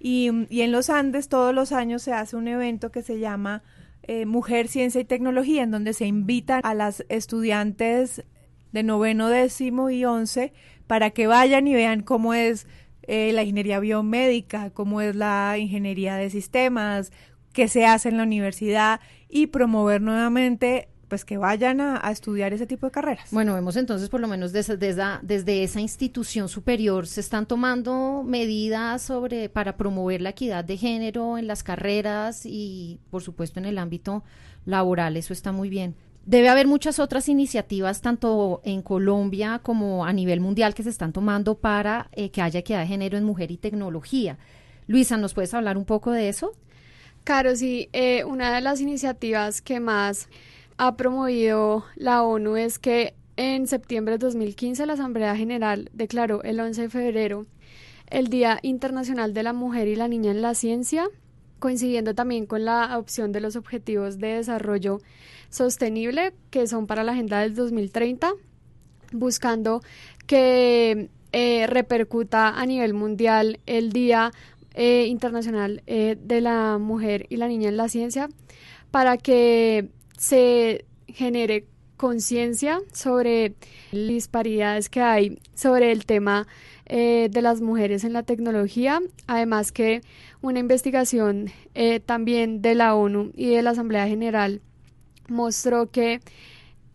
Y, 0.00 0.28
en 0.28 0.72
los 0.72 0.90
Andes 0.90 1.28
todos 1.28 1.54
los 1.54 1.72
años 1.72 2.02
se 2.02 2.12
hace 2.12 2.36
un 2.36 2.46
evento 2.48 2.90
que 2.90 3.02
se 3.02 3.18
llama 3.18 3.62
eh, 4.02 4.26
Mujer, 4.26 4.68
Ciencia 4.68 5.00
y 5.00 5.04
Tecnología, 5.04 5.62
en 5.62 5.70
donde 5.70 5.92
se 5.92 6.06
invitan 6.06 6.60
a 6.64 6.74
las 6.74 7.04
estudiantes 7.08 8.24
de 8.72 8.82
noveno, 8.82 9.28
décimo 9.28 9.90
y 9.90 10.04
once 10.04 10.52
para 10.86 11.10
que 11.10 11.26
vayan 11.26 11.66
y 11.66 11.74
vean 11.74 12.02
cómo 12.02 12.32
es 12.32 12.66
eh, 13.02 13.32
la 13.32 13.42
ingeniería 13.42 13.80
biomédica, 13.80 14.70
cómo 14.70 15.00
es 15.00 15.16
la 15.16 15.56
ingeniería 15.58 16.16
de 16.16 16.30
sistemas, 16.30 17.12
qué 17.52 17.68
se 17.68 17.86
hace 17.86 18.08
en 18.08 18.18
la 18.18 18.22
universidad 18.22 19.00
y 19.28 19.48
promover 19.48 20.00
nuevamente 20.00 20.88
pues 21.08 21.24
que 21.24 21.38
vayan 21.38 21.80
a, 21.80 22.10
estudiar 22.10 22.52
ese 22.52 22.66
tipo 22.66 22.86
de 22.86 22.92
carreras. 22.92 23.28
Bueno, 23.30 23.54
vemos 23.54 23.76
entonces 23.76 24.08
por 24.08 24.20
lo 24.20 24.28
menos 24.28 24.52
desde, 24.52 24.76
desde, 24.76 25.62
esa 25.62 25.80
institución 25.80 26.48
superior 26.48 27.06
se 27.06 27.20
están 27.20 27.46
tomando 27.46 28.22
medidas 28.26 29.02
sobre 29.02 29.48
para 29.48 29.76
promover 29.76 30.20
la 30.20 30.30
equidad 30.30 30.64
de 30.64 30.76
género 30.76 31.38
en 31.38 31.46
las 31.46 31.62
carreras 31.62 32.42
y 32.44 33.00
por 33.10 33.22
supuesto 33.22 33.58
en 33.58 33.64
el 33.64 33.78
ámbito 33.78 34.22
laboral, 34.66 35.16
eso 35.16 35.32
está 35.32 35.50
muy 35.50 35.70
bien. 35.70 35.94
Debe 36.26 36.50
haber 36.50 36.66
muchas 36.66 36.98
otras 36.98 37.26
iniciativas, 37.30 38.02
tanto 38.02 38.60
en 38.62 38.82
Colombia 38.82 39.60
como 39.62 40.04
a 40.04 40.12
nivel 40.12 40.40
mundial, 40.40 40.74
que 40.74 40.82
se 40.82 40.90
están 40.90 41.14
tomando 41.14 41.54
para 41.54 42.10
eh, 42.12 42.30
que 42.30 42.42
haya 42.42 42.60
equidad 42.60 42.80
de 42.80 42.86
género 42.86 43.16
en 43.16 43.24
mujer 43.24 43.50
y 43.50 43.56
tecnología. 43.56 44.36
Luisa, 44.86 45.16
¿nos 45.16 45.32
puedes 45.32 45.54
hablar 45.54 45.78
un 45.78 45.86
poco 45.86 46.12
de 46.12 46.28
eso? 46.28 46.52
Claro, 47.28 47.54
sí. 47.56 47.90
Eh, 47.92 48.24
una 48.24 48.54
de 48.54 48.62
las 48.62 48.80
iniciativas 48.80 49.60
que 49.60 49.80
más 49.80 50.30
ha 50.78 50.96
promovido 50.96 51.84
la 51.94 52.22
ONU 52.22 52.56
es 52.56 52.78
que 52.78 53.12
en 53.36 53.66
septiembre 53.66 54.14
de 54.14 54.24
2015 54.24 54.86
la 54.86 54.94
Asamblea 54.94 55.36
General 55.36 55.90
declaró 55.92 56.42
el 56.42 56.58
11 56.58 56.80
de 56.80 56.88
febrero 56.88 57.46
el 58.06 58.28
Día 58.28 58.58
Internacional 58.62 59.34
de 59.34 59.42
la 59.42 59.52
Mujer 59.52 59.88
y 59.88 59.96
la 59.96 60.08
Niña 60.08 60.30
en 60.30 60.40
la 60.40 60.54
Ciencia, 60.54 61.06
coincidiendo 61.58 62.14
también 62.14 62.46
con 62.46 62.64
la 62.64 62.84
adopción 62.84 63.30
de 63.30 63.42
los 63.42 63.56
Objetivos 63.56 64.18
de 64.18 64.28
Desarrollo 64.28 65.02
Sostenible, 65.50 66.32
que 66.48 66.66
son 66.66 66.86
para 66.86 67.04
la 67.04 67.12
Agenda 67.12 67.40
del 67.40 67.54
2030, 67.54 68.32
buscando 69.12 69.82
que 70.26 71.10
eh, 71.32 71.66
repercuta 71.66 72.58
a 72.58 72.64
nivel 72.64 72.94
mundial 72.94 73.60
el 73.66 73.92
Día 73.92 74.32
eh, 74.74 75.06
Internacional 75.06 75.82
eh, 75.86 76.16
de 76.20 76.40
la 76.40 76.78
Mujer 76.78 77.26
y 77.28 77.36
la 77.36 77.48
Niña 77.48 77.68
en 77.68 77.76
la 77.76 77.88
Ciencia, 77.88 78.28
para 78.90 79.16
que 79.16 79.88
se 80.16 80.84
genere 81.08 81.66
conciencia 81.96 82.80
sobre 82.92 83.54
las 83.90 84.08
disparidades 84.08 84.88
que 84.88 85.00
hay 85.00 85.40
sobre 85.54 85.90
el 85.90 86.06
tema 86.06 86.46
eh, 86.86 87.28
de 87.30 87.42
las 87.42 87.60
mujeres 87.60 88.04
en 88.04 88.12
la 88.12 88.22
tecnología, 88.22 89.00
además 89.26 89.72
que 89.72 90.02
una 90.40 90.60
investigación 90.60 91.50
también 92.06 92.62
de 92.62 92.74
la 92.74 92.94
ONU 92.94 93.32
y 93.34 93.50
de 93.50 93.62
la 93.62 93.70
Asamblea 93.70 94.06
General 94.06 94.60
mostró 95.28 95.90
que 95.90 96.20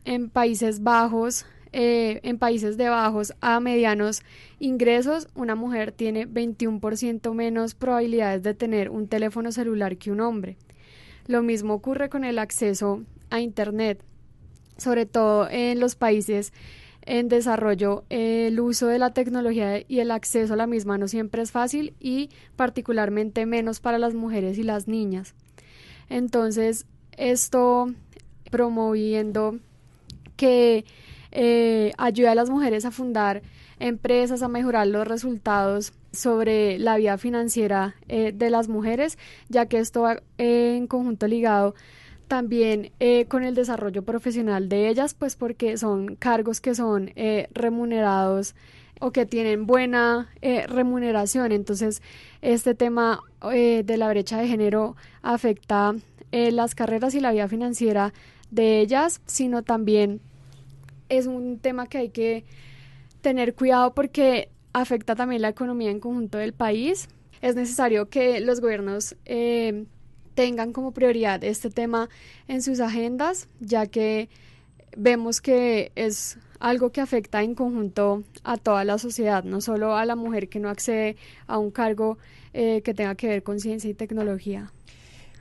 en 0.06 0.30
Países 0.30 0.84
Bajos, 0.84 1.46
eh, 1.74 2.20
en 2.24 2.38
países 2.38 2.78
de 2.78 2.88
bajos 2.88 3.34
a 3.42 3.60
medianos 3.60 4.22
ingresos, 4.60 5.28
una 5.36 5.56
mujer 5.56 5.92
tiene 5.92 6.28
21% 6.28 7.34
menos 7.34 7.76
probabilidades 7.76 8.44
de 8.44 8.54
tener 8.54 8.90
un 8.90 9.08
teléfono 9.08 9.52
celular 9.52 9.98
que 9.98 10.12
un 10.12 10.22
hombre. 10.22 10.56
Lo 11.28 11.42
mismo 11.42 11.74
ocurre 11.74 12.10
con 12.10 12.24
el 12.24 12.40
acceso 12.40 13.04
a 13.30 13.40
Internet, 13.42 14.04
sobre 14.78 15.06
todo 15.06 15.50
en 15.50 15.80
los 15.80 15.96
países 15.96 16.54
en 17.06 17.28
desarrollo, 17.28 18.04
el 18.10 18.60
uso 18.60 18.88
de 18.88 18.98
la 18.98 19.14
tecnología 19.14 19.84
y 19.88 20.00
el 20.00 20.12
acceso 20.12 20.54
a 20.54 20.58
la 20.58 20.68
misma 20.68 20.98
no 20.98 21.08
siempre 21.08 21.42
es 21.42 21.52
fácil 21.52 21.94
y 22.00 22.30
particularmente 22.56 23.46
menos 23.46 23.80
para 23.80 23.98
las 23.98 24.14
mujeres 24.14 24.58
y 24.58 24.64
las 24.64 24.88
niñas. 24.88 25.36
Entonces, 26.10 26.86
esto 27.18 27.92
promoviendo 28.52 29.60
que 30.38 30.86
eh, 31.34 31.92
ayude 31.98 32.30
a 32.30 32.36
las 32.36 32.50
mujeres 32.50 32.86
a 32.86 32.92
fundar 32.92 33.42
empresas, 33.80 34.42
a 34.44 34.48
mejorar 34.48 34.88
los 34.88 35.08
resultados 35.08 35.94
sobre 36.12 36.78
la 36.78 36.96
vida 36.98 37.18
financiera 37.18 37.96
eh, 38.08 38.32
de 38.34 38.50
las 38.50 38.70
mujeres, 38.70 39.18
ya 39.50 39.66
que 39.66 39.80
esto 39.80 40.04
va 40.04 40.22
eh, 40.38 40.76
en 40.78 40.88
conjunto 40.88 41.28
ligado 41.28 41.74
también 42.28 42.92
eh, 43.00 43.26
con 43.26 43.44
el 43.44 43.56
desarrollo 43.56 44.04
profesional 44.04 44.70
de 44.70 44.90
ellas, 44.90 45.14
pues 45.16 45.36
porque 45.36 45.76
son 45.78 46.16
cargos 46.16 46.62
que 46.62 46.76
son 46.76 47.12
eh, 47.16 47.48
remunerados 47.52 48.56
o 49.02 49.12
que 49.12 49.26
tienen 49.26 49.66
buena 49.66 50.30
remuneración. 50.68 51.52
Entonces, 51.52 52.02
este 52.42 52.74
tema 52.74 53.20
de 53.42 53.98
la 53.98 54.08
brecha 54.08 54.38
de 54.38 54.48
género 54.48 54.96
afecta 55.22 55.94
las 56.32 56.74
carreras 56.74 57.14
y 57.14 57.20
la 57.20 57.34
vida 57.34 57.50
financiera 57.50 58.14
de 58.50 58.80
ellas, 58.80 59.20
sino 59.26 59.62
también 59.62 60.22
es 61.10 61.28
un 61.28 61.60
tema 61.60 61.88
que 61.88 61.98
hay 61.98 62.10
que 62.10 62.44
tener 63.22 63.56
cuidado 63.56 63.94
porque 63.94 64.50
afecta 64.74 65.16
también 65.16 65.42
la 65.42 65.50
economía 65.50 65.92
en 65.92 66.00
conjunto 66.00 66.38
del 66.38 66.54
país. 66.54 67.08
Es 67.42 67.56
necesario 67.56 68.10
que 68.10 68.40
los 68.40 68.62
gobiernos 68.62 69.16
tengan 70.34 70.74
como 70.74 70.92
prioridad 70.92 71.44
este 71.44 71.70
tema 71.70 72.10
en 72.48 72.62
sus 72.62 72.80
agendas, 72.80 73.48
ya 73.60 73.86
que 73.86 74.30
vemos 74.96 75.42
que 75.42 75.92
es 75.96 76.38
algo 76.60 76.92
que 76.92 77.02
afecta 77.02 77.44
en 77.44 77.56
conjunto 77.56 78.24
a 78.44 78.58
toda 78.58 78.86
la 78.86 78.98
sociedad, 78.98 79.44
no 79.44 79.62
solo 79.62 79.96
a 79.98 80.06
la 80.06 80.16
mujer 80.16 80.50
que 80.50 80.60
no 80.60 80.70
accede 80.70 81.18
a 81.48 81.58
un 81.58 81.72
cargo 81.72 82.18
eh, 82.54 82.82
que 82.84 82.94
tenga 82.94 83.16
que 83.16 83.28
ver 83.28 83.44
con 83.44 83.60
ciencia 83.60 83.90
y 83.90 83.94
tecnología. 83.94 84.72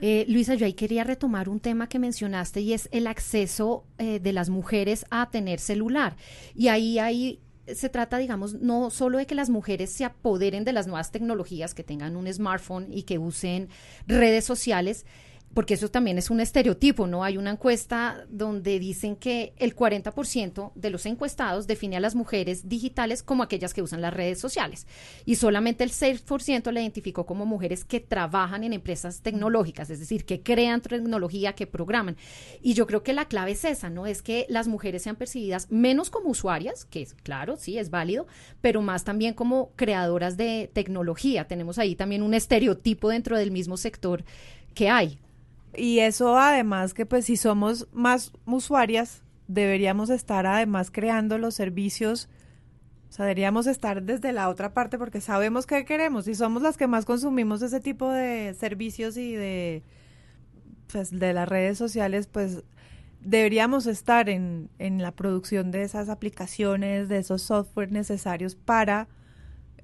Eh, 0.04 0.24
Luisa, 0.28 0.56
yo 0.56 0.66
ahí 0.66 0.72
quería 0.72 1.04
retomar 1.04 1.48
un 1.48 1.60
tema 1.60 1.88
que 1.88 2.00
mencionaste 2.00 2.60
y 2.60 2.72
es 2.72 2.88
el 2.90 3.06
acceso 3.06 3.84
eh, 3.98 4.18
de 4.18 4.32
las 4.32 4.50
mujeres 4.50 5.06
a 5.10 5.30
tener 5.30 5.60
celular. 5.60 6.16
Y 6.56 6.66
ahí 6.68 6.98
hay 6.98 7.40
se 7.68 7.88
trata, 7.88 8.18
digamos, 8.18 8.54
no 8.54 8.90
solo 8.90 9.18
de 9.18 9.26
que 9.26 9.36
las 9.36 9.48
mujeres 9.48 9.92
se 9.92 10.04
apoderen 10.04 10.64
de 10.64 10.72
las 10.72 10.88
nuevas 10.88 11.12
tecnologías, 11.12 11.72
que 11.74 11.84
tengan 11.84 12.16
un 12.16 12.30
smartphone 12.32 12.88
y 12.90 13.04
que 13.04 13.18
usen 13.18 13.68
redes 14.08 14.44
sociales, 14.44 15.06
porque 15.54 15.74
eso 15.74 15.90
también 15.90 16.18
es 16.18 16.30
un 16.30 16.40
estereotipo, 16.40 17.06
¿no? 17.06 17.24
Hay 17.24 17.36
una 17.36 17.50
encuesta 17.50 18.24
donde 18.28 18.78
dicen 18.78 19.16
que 19.16 19.52
el 19.58 19.76
40% 19.76 20.72
de 20.74 20.90
los 20.90 21.06
encuestados 21.06 21.66
define 21.66 21.96
a 21.96 22.00
las 22.00 22.14
mujeres 22.14 22.68
digitales 22.68 23.22
como 23.22 23.42
aquellas 23.42 23.74
que 23.74 23.82
usan 23.82 24.00
las 24.00 24.14
redes 24.14 24.40
sociales 24.40 24.86
y 25.24 25.36
solamente 25.36 25.84
el 25.84 25.90
6% 25.90 26.70
la 26.72 26.80
identificó 26.80 27.26
como 27.26 27.46
mujeres 27.46 27.84
que 27.84 28.00
trabajan 28.00 28.64
en 28.64 28.72
empresas 28.72 29.20
tecnológicas, 29.20 29.90
es 29.90 30.00
decir, 30.00 30.24
que 30.24 30.42
crean 30.42 30.80
tecnología, 30.80 31.54
que 31.54 31.66
programan. 31.66 32.16
Y 32.62 32.74
yo 32.74 32.86
creo 32.86 33.02
que 33.02 33.12
la 33.12 33.26
clave 33.26 33.52
es 33.52 33.64
esa, 33.64 33.90
¿no? 33.90 34.06
Es 34.06 34.22
que 34.22 34.46
las 34.48 34.68
mujeres 34.68 35.02
sean 35.02 35.16
percibidas 35.16 35.70
menos 35.70 36.10
como 36.10 36.30
usuarias, 36.30 36.84
que 36.84 37.02
es 37.02 37.14
claro, 37.14 37.56
sí, 37.56 37.78
es 37.78 37.90
válido, 37.90 38.26
pero 38.60 38.82
más 38.82 39.04
también 39.04 39.34
como 39.34 39.70
creadoras 39.76 40.36
de 40.36 40.70
tecnología. 40.72 41.46
Tenemos 41.46 41.78
ahí 41.78 41.94
también 41.94 42.22
un 42.22 42.34
estereotipo 42.34 43.08
dentro 43.08 43.36
del 43.36 43.50
mismo 43.50 43.76
sector 43.76 44.24
que 44.74 44.88
hay. 44.88 45.18
Y 45.74 46.00
eso 46.00 46.38
además 46.38 46.94
que 46.94 47.06
pues 47.06 47.24
si 47.26 47.36
somos 47.36 47.88
más 47.92 48.32
usuarias, 48.44 49.22
deberíamos 49.48 50.10
estar 50.10 50.46
además 50.46 50.90
creando 50.90 51.38
los 51.38 51.54
servicios, 51.54 52.28
o 53.08 53.12
sea, 53.12 53.26
deberíamos 53.26 53.66
estar 53.66 54.02
desde 54.02 54.32
la 54.32 54.48
otra 54.48 54.72
parte 54.72 54.98
porque 54.98 55.20
sabemos 55.20 55.66
qué 55.66 55.84
queremos 55.84 56.28
y 56.28 56.34
somos 56.34 56.62
las 56.62 56.76
que 56.78 56.86
más 56.86 57.04
consumimos 57.04 57.60
ese 57.60 57.80
tipo 57.80 58.10
de 58.10 58.54
servicios 58.54 59.16
y 59.18 59.34
de, 59.34 59.82
pues, 60.90 61.10
de 61.10 61.32
las 61.34 61.48
redes 61.48 61.76
sociales, 61.76 62.26
pues 62.26 62.64
deberíamos 63.20 63.86
estar 63.86 64.28
en, 64.28 64.70
en 64.78 65.02
la 65.02 65.12
producción 65.12 65.70
de 65.70 65.82
esas 65.82 66.08
aplicaciones, 66.08 67.08
de 67.08 67.18
esos 67.18 67.42
software 67.42 67.92
necesarios 67.92 68.54
para 68.56 69.08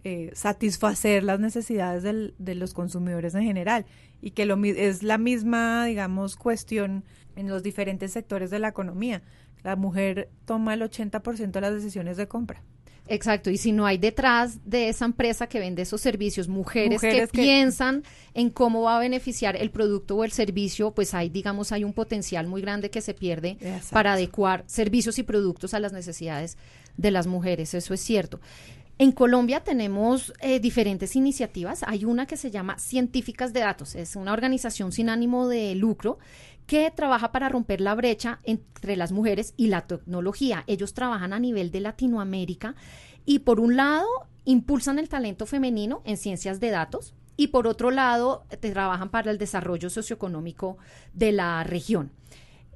eh, 0.08 0.30
satisfacer 0.32 1.22
las 1.22 1.38
necesidades 1.38 2.02
del, 2.02 2.34
de 2.38 2.54
los 2.54 2.72
consumidores 2.72 3.34
en 3.34 3.42
general 3.42 3.84
y 4.22 4.30
que 4.30 4.46
lo, 4.46 4.56
es 4.64 5.02
la 5.02 5.18
misma, 5.18 5.84
digamos, 5.84 6.34
cuestión 6.34 7.04
en 7.36 7.48
los 7.48 7.62
diferentes 7.62 8.12
sectores 8.12 8.48
de 8.50 8.58
la 8.58 8.68
economía. 8.68 9.20
La 9.62 9.76
mujer 9.76 10.30
toma 10.46 10.72
el 10.72 10.80
80% 10.80 11.50
de 11.50 11.60
las 11.60 11.74
decisiones 11.74 12.16
de 12.16 12.26
compra. 12.26 12.62
Exacto, 13.06 13.50
y 13.50 13.58
si 13.58 13.72
no 13.72 13.84
hay 13.84 13.98
detrás 13.98 14.58
de 14.64 14.88
esa 14.88 15.04
empresa 15.04 15.46
que 15.46 15.58
vende 15.58 15.82
esos 15.82 16.00
servicios 16.00 16.48
mujeres, 16.48 17.00
que, 17.00 17.26
piensan 17.26 18.02
en 18.32 18.48
cómo 18.48 18.82
va 18.82 18.96
a 18.96 19.00
beneficiar 19.00 19.56
el 19.56 19.70
producto 19.70 20.16
o 20.16 20.24
el 20.24 20.32
servicio, 20.32 20.90
pues 20.92 21.12
hay, 21.12 21.28
digamos, 21.28 21.72
hay 21.72 21.84
un 21.84 21.92
potencial 21.92 22.46
muy 22.46 22.60
grande 22.62 22.90
que 22.90 23.02
se 23.02 23.12
pierde 23.12 23.56
para 23.90 24.14
adecuar 24.14 24.64
servicios 24.66 25.18
y 25.18 25.22
productos 25.22 25.74
a 25.74 25.80
las 25.80 25.92
necesidades 25.92 26.56
de 26.96 27.10
las 27.10 27.26
mujeres, 27.26 27.72
eso 27.74 27.94
es 27.94 28.00
cierto. 28.00 28.40
En 29.00 29.12
Colombia 29.12 29.62
tenemos 29.62 30.32
eh, 30.40 30.58
diferentes 30.58 31.14
iniciativas. 31.14 31.84
Hay 31.86 32.04
una 32.04 32.26
que 32.26 32.36
se 32.36 32.50
llama 32.50 32.80
Científicas 32.80 33.52
de 33.52 33.60
Datos. 33.60 33.94
Es 33.94 34.16
una 34.16 34.32
organización 34.32 34.90
sin 34.90 35.08
ánimo 35.08 35.46
de 35.46 35.76
lucro 35.76 36.18
que 36.66 36.90
trabaja 36.90 37.30
para 37.30 37.48
romper 37.48 37.80
la 37.80 37.94
brecha 37.94 38.40
entre 38.42 38.96
las 38.96 39.12
mujeres 39.12 39.54
y 39.56 39.68
la 39.68 39.86
tecnología. 39.86 40.64
Ellos 40.66 40.94
trabajan 40.94 41.32
a 41.32 41.38
nivel 41.38 41.70
de 41.70 41.78
Latinoamérica 41.78 42.74
y 43.24 43.38
por 43.38 43.60
un 43.60 43.76
lado 43.76 44.08
impulsan 44.44 44.98
el 44.98 45.08
talento 45.08 45.46
femenino 45.46 46.02
en 46.04 46.16
ciencias 46.16 46.58
de 46.58 46.70
datos 46.70 47.14
y 47.36 47.48
por 47.48 47.68
otro 47.68 47.92
lado 47.92 48.46
trabajan 48.60 49.10
para 49.10 49.30
el 49.30 49.38
desarrollo 49.38 49.90
socioeconómico 49.90 50.76
de 51.14 51.30
la 51.30 51.62
región. 51.62 52.10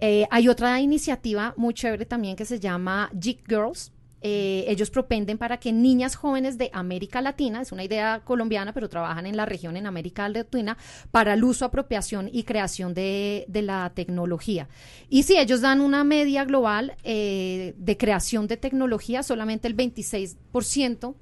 Eh, 0.01 0.29
hay 0.31 0.49
otra 0.49 0.81
iniciativa 0.81 1.53
muy 1.57 1.75
chévere 1.75 2.07
también 2.07 2.37
que 2.37 2.45
se 2.45 2.61
llama 2.61 3.11
Geek 3.13 3.49
Girls, 3.49 3.93
eh, 4.23 4.65
ellos 4.69 4.91
propenden 4.91 5.37
para 5.37 5.59
que 5.59 5.73
niñas 5.73 6.15
jóvenes 6.15 6.57
de 6.57 6.71
América 6.73 7.21
Latina, 7.21 7.61
es 7.61 7.73
una 7.73 7.83
idea 7.83 8.23
colombiana, 8.25 8.73
pero 8.73 8.89
trabajan 8.89 9.27
en 9.27 9.37
la 9.37 9.47
región 9.47 9.77
en 9.77 9.87
América 9.87 10.29
Latina, 10.29 10.77
para 11.11 11.35
el 11.35 11.43
uso, 11.43 11.65
apropiación 11.65 12.31
y 12.33 12.45
creación 12.45 12.95
de, 12.95 13.47
la 13.53 13.93
tecnología. 13.95 14.69
Y 15.09 15.25
si 15.25 15.37
ellos 15.37 15.61
dan 15.61 15.81
una 15.81 16.05
media 16.05 16.45
global 16.45 16.97
eh, 17.03 17.75
de 17.77 17.97
creación 17.97 18.47
de 18.47 18.57
tecnología, 18.57 19.23
solamente 19.23 19.69
el 19.69 19.77
26% 19.77 21.15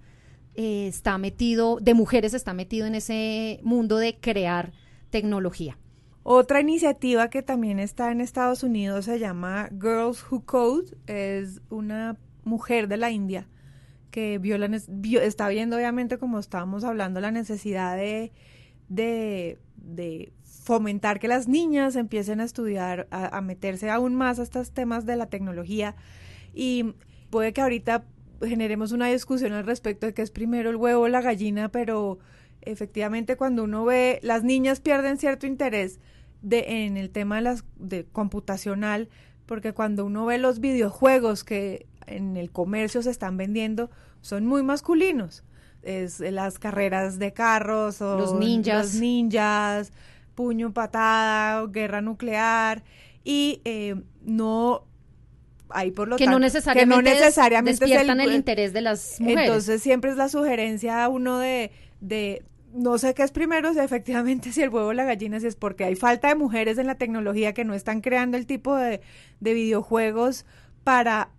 eh, 0.55 0.87
está 0.87 1.17
metido, 1.17 1.79
de 1.81 1.95
mujeres 1.95 2.35
está 2.35 2.53
metido 2.53 2.87
en 2.87 2.95
ese 2.95 3.61
mundo 3.63 3.97
de 3.97 4.17
crear 4.19 4.73
tecnología. 5.11 5.79
Otra 6.23 6.61
iniciativa 6.61 7.31
que 7.31 7.43
también 7.43 7.79
está 7.79 8.13
en 8.13 8.21
Estados 8.21 8.63
Unidos 8.63 9.07
se 9.07 9.19
llama 9.19 9.71
Girls 9.71 10.23
Who 10.31 10.45
Code. 10.45 10.97
Es 11.07 11.63
una 11.71 12.19
mujer 12.51 12.89
de 12.89 12.97
la 12.97 13.11
India 13.11 13.47
que 14.11 14.39
vio 14.39 14.57
está 15.21 15.49
viendo 15.49 15.77
obviamente 15.77 16.19
como 16.19 16.39
estábamos 16.39 16.85
hablando 16.85 17.21
la 17.21 17.31
necesidad 17.31 17.97
de, 17.97 18.33
fomentar 20.43 21.19
que 21.19 21.29
las 21.29 21.49
niñas 21.49 21.97
empiecen 21.97 22.41
a 22.41 22.45
estudiar, 22.45 23.09
a, 23.11 23.41
meterse 23.41 23.89
aún 23.89 24.15
más 24.15 24.39
a 24.39 24.43
estos 24.43 24.73
temas 24.73 25.07
de 25.07 25.17
la 25.17 25.27
tecnología. 25.27 25.97
Y 26.53 26.95
puede 27.31 27.53
que 27.53 27.61
ahorita 27.61 28.05
generemos 28.41 28.93
una 28.93 29.09
discusión 29.09 29.53
al 29.53 29.65
respecto 29.65 30.07
de 30.07 30.15
que 30.15 30.23
es 30.23 30.31
primero 30.31 30.71
el 30.71 30.77
huevo 30.77 31.03
o 31.03 31.09
la 31.09 31.23
gallina, 31.23 31.71
pero 31.71 32.19
efectivamente 32.61 33.37
cuando 33.37 33.65
uno 33.65 33.85
ve, 33.85 34.21
las 34.23 34.45
niñas 34.45 34.81
pierden 34.81 35.17
cierto 35.17 35.47
interés 35.47 35.99
en 36.51 36.97
el 36.97 37.11
tema 37.11 37.37
de 37.37 37.43
las 37.43 37.65
de 37.77 38.05
computacional, 38.05 39.09
porque 39.47 39.73
cuando 39.73 40.05
uno 40.05 40.27
ve 40.27 40.39
los 40.39 40.61
videojuegos 40.61 41.43
que 41.43 41.87
en 42.11 42.37
el 42.37 42.51
comercio 42.51 43.03
se 43.03 43.11
están 43.11 43.37
vendiendo 43.37 43.91
son 44.21 44.47
muy 44.47 44.63
masculinos. 44.63 45.45
Es 45.83 46.21
las 46.21 46.59
carreras 46.59 47.19
de 47.19 47.33
carros 47.33 48.03
o 48.03 48.19
los 48.19 48.35
ninjas, 48.35 48.93
los 48.93 48.95
ninjas 49.01 49.93
puño, 50.41 50.73
patada, 50.73 51.67
guerra 51.67 52.01
nuclear 52.01 52.83
y 53.25 53.61
eh, 53.67 53.95
no 54.23 54.87
hay 55.69 55.91
por 55.91 56.09
lo 56.09 56.17
que 56.17 56.25
tanto, 56.25 56.39
no 56.39 56.45
necesariamente, 56.45 57.05
que 57.05 57.11
no 57.11 57.21
necesariamente 57.21 57.85
despiertan 57.85 58.21
el, 58.21 58.33
interés 58.33 58.73
de 58.73 58.81
las 58.81 59.21
mujeres. 59.21 59.47
Entonces 59.47 59.83
siempre 59.83 60.11
es 60.11 60.17
la 60.17 60.31
sugerencia 60.31 61.05
a 61.05 61.09
uno 61.11 61.39
de, 61.39 61.71
de 62.01 62.43
no 62.73 62.97
sé 62.97 63.13
qué 63.13 63.23
es 63.23 63.33
primero, 63.33 63.75
si 63.75 63.81
efectivamente 63.81 64.51
si 64.53 64.63
el 64.63 64.71
huevo 64.71 64.89
o 64.89 64.93
la 64.95 65.05
gallina, 65.05 65.39
si 65.41 65.47
es 65.47 65.57
porque 65.57 65.85
hay 65.85 65.95
falta 65.95 66.29
de 66.29 66.37
mujeres 66.37 66.79
en 66.79 66.87
la 66.87 66.95
tecnología 66.95 67.53
que 67.53 67.67
no 67.67 67.75
están 67.75 68.01
creando 68.01 68.39
el 68.39 68.47
tipo 68.47 68.77
de, 68.77 69.03
de 69.41 69.55
videojuegos 69.55 70.47
para 70.85 71.31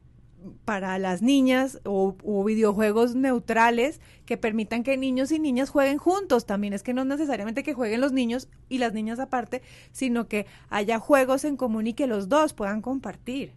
para 0.66 0.98
las 1.00 1.22
niñas 1.22 1.80
o, 1.84 2.16
videojuegos 2.44 3.16
neutrales 3.16 4.02
que 4.26 4.38
permitan 4.38 4.84
que 4.84 4.98
niños 4.98 5.32
y 5.32 5.40
niñas 5.40 5.70
jueguen 5.70 5.98
juntos. 5.98 6.46
También 6.46 6.74
es 6.74 6.84
que 6.84 6.94
no 6.94 7.06
necesariamente 7.06 7.64
que 7.64 7.74
jueguen 7.74 8.02
los 8.02 8.12
niños 8.12 8.50
y 8.70 8.78
las 8.78 8.94
niñas 8.94 9.20
aparte, 9.20 9.62
sino 9.92 10.28
que 10.28 10.46
haya 10.70 11.00
juegos 11.00 11.46
en 11.46 11.58
común 11.58 11.88
y 11.88 11.94
que 11.94 12.08
los 12.08 12.30
dos 12.30 12.54
puedan 12.54 12.82
compartir. 12.82 13.54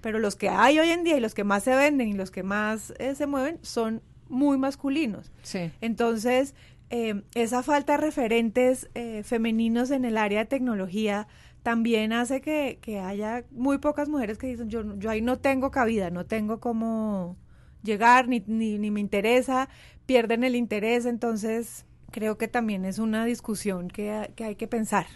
Pero 0.00 0.18
los 0.18 0.36
que 0.36 0.48
hay 0.48 0.78
hoy 0.78 0.88
en 0.88 1.04
día 1.04 1.16
y 1.16 1.20
los 1.20 1.34
que 1.34 1.44
más 1.44 1.64
se 1.64 1.74
venden 1.74 2.08
y 2.08 2.14
los 2.14 2.30
que 2.30 2.42
más 2.42 2.94
eh, 2.98 3.14
se 3.14 3.26
mueven 3.26 3.58
son 3.62 4.02
muy 4.28 4.56
masculinos. 4.58 5.30
Sí. 5.42 5.70
Entonces, 5.80 6.54
eh, 6.92 7.22
esa 7.34 7.62
falta 7.62 7.92
de 7.92 7.98
referentes 7.98 8.88
eh, 8.94 9.22
femeninos 9.22 9.90
en 9.90 10.04
el 10.04 10.16
área 10.16 10.40
de 10.40 10.46
tecnología 10.46 11.28
también 11.62 12.12
hace 12.12 12.40
que, 12.40 12.78
haya 13.00 13.44
muy 13.50 13.78
pocas 13.78 14.08
mujeres 14.08 14.38
que 14.38 14.46
dicen, 14.46 14.68
yo, 14.68 14.96
yo 14.98 15.10
ahí 15.10 15.20
no 15.20 15.38
tengo 15.38 15.70
cabida, 15.70 16.10
no 16.10 16.26
tengo 16.26 16.60
cómo 16.60 17.36
llegar, 17.82 18.28
ni, 18.28 18.40
ni, 18.46 18.90
me 18.90 19.00
interesa, 19.00 19.68
pierden 20.06 20.44
el 20.44 20.56
interés, 20.56 21.06
entonces 21.06 21.86
creo 22.10 22.38
que 22.38 22.48
también 22.48 22.84
es 22.84 22.98
una 22.98 23.24
discusión 23.24 23.88
que, 23.88 24.32
que 24.36 24.44
hay 24.44 24.56
que 24.56 24.66
pensar. 24.66 25.06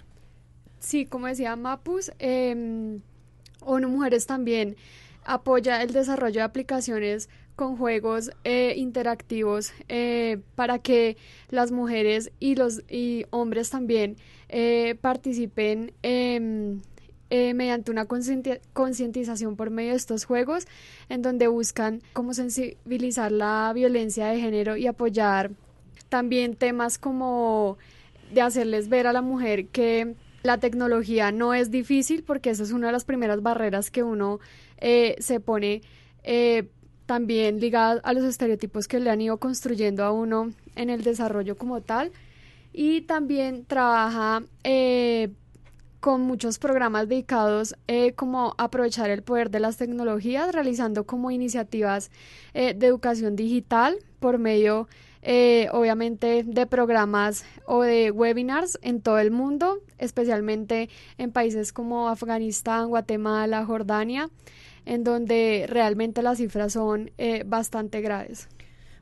Sí, 0.78 1.06
como 1.06 1.26
decía 1.26 1.56
Mapus, 1.56 2.12
eh, 2.18 3.00
ONU 3.60 3.88
Mujeres 3.88 4.26
también 4.26 4.76
apoya 5.24 5.82
el 5.82 5.92
desarrollo 5.92 6.40
de 6.40 6.42
aplicaciones 6.42 7.28
con 7.56 7.76
juegos 7.76 8.30
eh, 8.42 8.74
interactivos 8.76 9.72
eh, 9.88 10.38
para 10.54 10.78
que 10.78 11.16
las 11.50 11.70
mujeres 11.70 12.32
y 12.40 12.56
los 12.56 12.82
y 12.90 13.26
hombres 13.30 13.70
también 13.70 14.16
eh, 14.56 14.94
participen 15.00 15.92
em, 16.02 16.80
mediante 17.30 17.90
una 17.90 18.06
concientización 18.06 19.56
por 19.56 19.70
medio 19.70 19.90
de 19.90 19.96
estos 19.96 20.24
juegos 20.24 20.68
en 21.08 21.20
donde 21.20 21.48
buscan 21.48 22.00
cómo 22.12 22.32
sensibilizar 22.32 23.32
la 23.32 23.72
violencia 23.74 24.26
de 24.28 24.38
género 24.38 24.76
y 24.76 24.86
apoyar 24.86 25.50
también 26.08 26.54
temas 26.54 26.96
como 26.96 27.76
de 28.32 28.40
hacerles 28.42 28.88
ver 28.88 29.08
a 29.08 29.12
la 29.12 29.20
mujer 29.20 29.66
que 29.66 30.14
la 30.44 30.58
tecnología 30.58 31.32
no 31.32 31.54
es 31.54 31.72
difícil 31.72 32.22
porque 32.22 32.50
esa 32.50 32.62
es 32.62 32.70
una 32.70 32.86
de 32.86 32.92
las 32.92 33.04
primeras 33.04 33.42
barreras 33.42 33.90
que 33.90 34.04
uno 34.04 34.38
se 34.78 35.40
pone 35.40 35.82
también 37.06 37.58
ligada 37.58 38.00
a 38.04 38.12
los 38.12 38.24
estereotipos 38.24 38.86
que 38.86 39.00
le 39.00 39.10
han 39.10 39.20
ido 39.20 39.38
construyendo 39.38 40.04
a 40.04 40.12
uno 40.12 40.52
en 40.76 40.90
el 40.90 41.02
desarrollo 41.02 41.56
como 41.56 41.80
tal. 41.80 42.12
Y 42.76 43.02
también 43.02 43.64
trabaja 43.66 44.42
eh, 44.64 45.30
con 46.00 46.22
muchos 46.22 46.58
programas 46.58 47.08
dedicados 47.08 47.76
eh, 47.86 48.14
como 48.14 48.56
aprovechar 48.58 49.10
el 49.10 49.22
poder 49.22 49.48
de 49.50 49.60
las 49.60 49.76
tecnologías, 49.76 50.52
realizando 50.52 51.04
como 51.04 51.30
iniciativas 51.30 52.10
eh, 52.52 52.74
de 52.74 52.86
educación 52.88 53.36
digital 53.36 53.96
por 54.18 54.38
medio, 54.38 54.88
obviamente, 55.72 56.42
de 56.42 56.66
programas 56.66 57.44
o 57.64 57.82
de 57.82 58.10
webinars 58.10 58.76
en 58.82 59.00
todo 59.00 59.20
el 59.20 59.30
mundo, 59.30 59.78
especialmente 59.98 60.90
en 61.16 61.30
países 61.30 61.72
como 61.72 62.08
Afganistán, 62.08 62.88
Guatemala, 62.88 63.64
Jordania 63.64 64.28
en 64.86 65.04
donde 65.04 65.66
realmente 65.68 66.22
las 66.22 66.38
cifras 66.38 66.72
son 66.72 67.10
eh, 67.18 67.42
bastante 67.46 68.00
graves. 68.00 68.48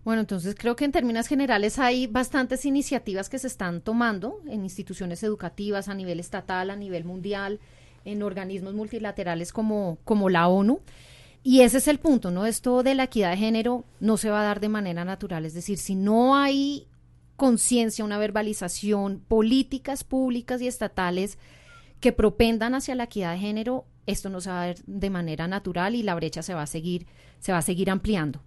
Bueno, 0.04 0.20
entonces 0.20 0.56
creo 0.58 0.74
que 0.74 0.84
en 0.84 0.92
términos 0.92 1.28
generales 1.28 1.78
hay 1.78 2.08
bastantes 2.08 2.64
iniciativas 2.64 3.28
que 3.28 3.38
se 3.38 3.46
están 3.46 3.80
tomando 3.80 4.40
en 4.46 4.64
instituciones 4.64 5.22
educativas 5.22 5.88
a 5.88 5.94
nivel 5.94 6.18
estatal, 6.18 6.70
a 6.70 6.76
nivel 6.76 7.04
mundial, 7.04 7.60
en 8.04 8.22
organismos 8.24 8.74
multilaterales 8.74 9.52
como, 9.52 9.98
como 10.04 10.28
la 10.28 10.48
ONU. 10.48 10.80
Y 11.44 11.60
ese 11.60 11.78
es 11.78 11.86
el 11.86 11.98
punto, 11.98 12.32
¿no? 12.32 12.46
Esto 12.46 12.82
de 12.82 12.96
la 12.96 13.04
equidad 13.04 13.30
de 13.30 13.36
género 13.36 13.84
no 14.00 14.16
se 14.16 14.30
va 14.30 14.40
a 14.40 14.44
dar 14.44 14.60
de 14.60 14.68
manera 14.68 15.04
natural. 15.04 15.44
Es 15.44 15.54
decir, 15.54 15.78
si 15.78 15.94
no 15.94 16.36
hay 16.36 16.88
conciencia, 17.36 18.04
una 18.04 18.18
verbalización, 18.18 19.20
políticas 19.26 20.02
públicas 20.02 20.60
y 20.62 20.66
estatales 20.66 21.38
que 22.00 22.12
propendan 22.12 22.74
hacia 22.74 22.96
la 22.96 23.04
equidad 23.04 23.32
de 23.32 23.38
género, 23.38 23.86
esto 24.06 24.30
no 24.30 24.40
se 24.40 24.50
va 24.50 24.62
a 24.62 24.66
ver 24.66 24.82
de 24.86 25.10
manera 25.10 25.46
natural 25.46 25.94
y 25.94 26.02
la 26.02 26.16
brecha 26.16 26.42
se 26.42 26.54
va 26.54 26.62
a 26.62 26.66
seguir, 26.66 27.06
se 27.38 27.52
va 27.52 27.58
a 27.58 27.62
seguir 27.62 27.88
ampliando. 27.90 28.42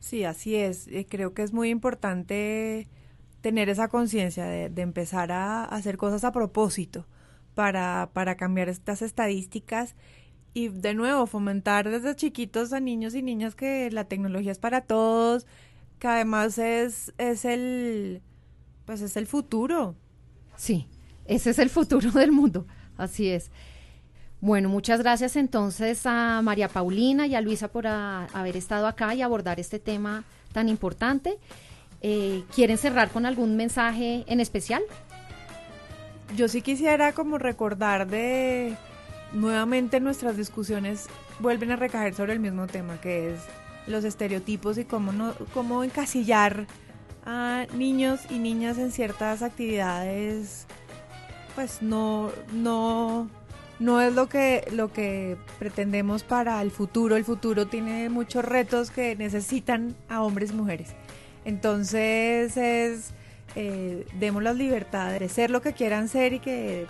Sí, 0.00 0.24
así 0.24 0.56
es. 0.56 0.88
Eh, 0.88 1.06
creo 1.08 1.34
que 1.34 1.42
es 1.42 1.52
muy 1.52 1.68
importante 1.70 2.88
tener 3.42 3.68
esa 3.68 3.88
conciencia 3.88 4.44
de, 4.44 4.82
empezar 4.82 5.32
a 5.32 5.64
hacer 5.64 5.96
cosas 5.96 6.24
a 6.24 6.32
propósito 6.32 7.06
para, 7.54 8.10
para 8.12 8.36
cambiar 8.36 8.68
estas 8.68 9.02
estadísticas 9.02 9.94
y 10.52 10.68
de 10.68 10.94
nuevo 10.94 11.26
fomentar 11.26 11.88
desde 11.88 12.16
chiquitos 12.16 12.72
a 12.72 12.80
niños 12.80 13.14
y 13.14 13.22
niñas 13.22 13.54
que 13.54 13.90
la 13.90 14.04
tecnología 14.04 14.52
es 14.52 14.58
para 14.58 14.82
todos, 14.82 15.46
que 15.98 16.08
además 16.08 16.58
es, 16.58 17.14
es 17.18 17.44
el, 17.44 18.22
pues 18.84 19.00
es 19.00 19.16
el 19.16 19.26
futuro. 19.26 19.94
Sí, 20.56 20.88
ese 21.26 21.50
es 21.50 21.58
el 21.58 21.70
futuro 21.70 22.10
del 22.12 22.32
mundo, 22.32 22.66
así 22.96 23.28
es. 23.28 23.50
Bueno, 24.42 24.70
muchas 24.70 25.00
gracias 25.00 25.36
entonces 25.36 26.06
a 26.06 26.40
María 26.42 26.68
Paulina 26.68 27.26
y 27.26 27.34
a 27.34 27.42
Luisa 27.42 27.68
por 27.68 27.86
haber 27.86 28.56
estado 28.56 28.86
acá 28.86 29.14
y 29.14 29.20
abordar 29.20 29.60
este 29.60 29.78
tema 29.78 30.24
tan 30.52 30.70
importante. 30.70 31.38
Eh, 32.00 32.44
¿Quieren 32.54 32.78
cerrar 32.78 33.10
con 33.10 33.26
algún 33.26 33.56
mensaje 33.56 34.24
en 34.26 34.40
especial? 34.40 34.82
Yo 36.36 36.48
sí 36.48 36.62
quisiera 36.62 37.12
como 37.12 37.36
recordar 37.36 38.06
de 38.06 38.76
nuevamente 39.34 40.00
nuestras 40.00 40.38
discusiones 40.38 41.08
vuelven 41.38 41.70
a 41.72 41.76
recaer 41.76 42.14
sobre 42.14 42.32
el 42.32 42.40
mismo 42.40 42.66
tema 42.66 42.98
que 43.00 43.34
es 43.34 43.40
los 43.86 44.04
estereotipos 44.04 44.78
y 44.78 44.84
cómo 44.84 45.12
no 45.12 45.34
cómo 45.54 45.84
encasillar 45.84 46.66
a 47.24 47.66
niños 47.74 48.20
y 48.28 48.38
niñas 48.38 48.78
en 48.78 48.90
ciertas 48.90 49.42
actividades 49.42 50.66
pues 51.54 51.80
no 51.80 52.30
no 52.52 53.28
no 53.80 54.00
es 54.00 54.14
lo 54.14 54.28
que 54.28 54.68
lo 54.72 54.92
que 54.92 55.36
pretendemos 55.58 56.22
para 56.22 56.62
el 56.62 56.70
futuro. 56.70 57.16
El 57.16 57.24
futuro 57.24 57.66
tiene 57.66 58.08
muchos 58.08 58.44
retos 58.44 58.90
que 58.90 59.16
necesitan 59.16 59.96
a 60.08 60.22
hombres 60.22 60.50
y 60.50 60.54
mujeres. 60.54 60.90
Entonces 61.44 62.56
es 62.56 63.14
eh, 63.56 64.06
demos 64.20 64.42
las 64.42 64.54
libertades 64.54 65.18
de 65.18 65.28
ser 65.28 65.50
lo 65.50 65.60
que 65.60 65.72
quieran 65.72 66.08
ser 66.08 66.34
y 66.34 66.38
que 66.38 66.86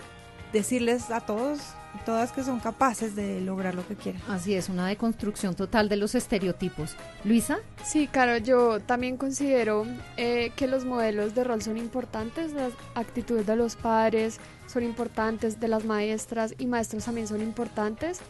decirles 0.53 1.11
a 1.11 1.21
todos 1.21 1.61
todas 2.05 2.33
que 2.33 2.43
son 2.43 2.61
capaces 2.61 3.15
de 3.15 3.41
lograr 3.41 3.75
lo 3.75 3.87
que 3.87 3.95
quieran. 3.95 4.23
Así 4.29 4.55
es, 4.55 4.69
una 4.69 4.87
deconstrucción 4.87 5.55
total 5.55 5.89
de 5.89 5.97
los 5.97 6.15
estereotipos. 6.15 6.97
Luisa. 7.25 7.59
Sí, 7.85 8.07
claro, 8.07 8.39
yo 8.39 8.81
también 8.81 9.17
considero 9.17 9.87
eh, 10.17 10.53
que 10.57 10.67
los 10.67 10.85
modelos 10.85 11.35
de 11.35 11.45
rol 11.45 11.63
son 11.63 11.77
importantes, 11.77 12.53
las 12.53 12.73
actitudes 12.95 13.47
de 13.47 13.57
los 13.57 13.77
padres 13.77 14.39
son 14.67 14.83
importantes, 14.83 15.61
de 15.61 15.69
las 15.69 15.85
maestras 15.85 16.55
y 16.59 16.67
maestros 16.67 17.05
también 17.05 17.27
son 17.27 17.43
importantes. 17.43 18.21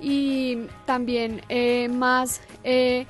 Y 0.00 0.66
también 0.86 1.42
eh, 1.48 1.88
más 1.88 2.40
eh, 2.64 3.06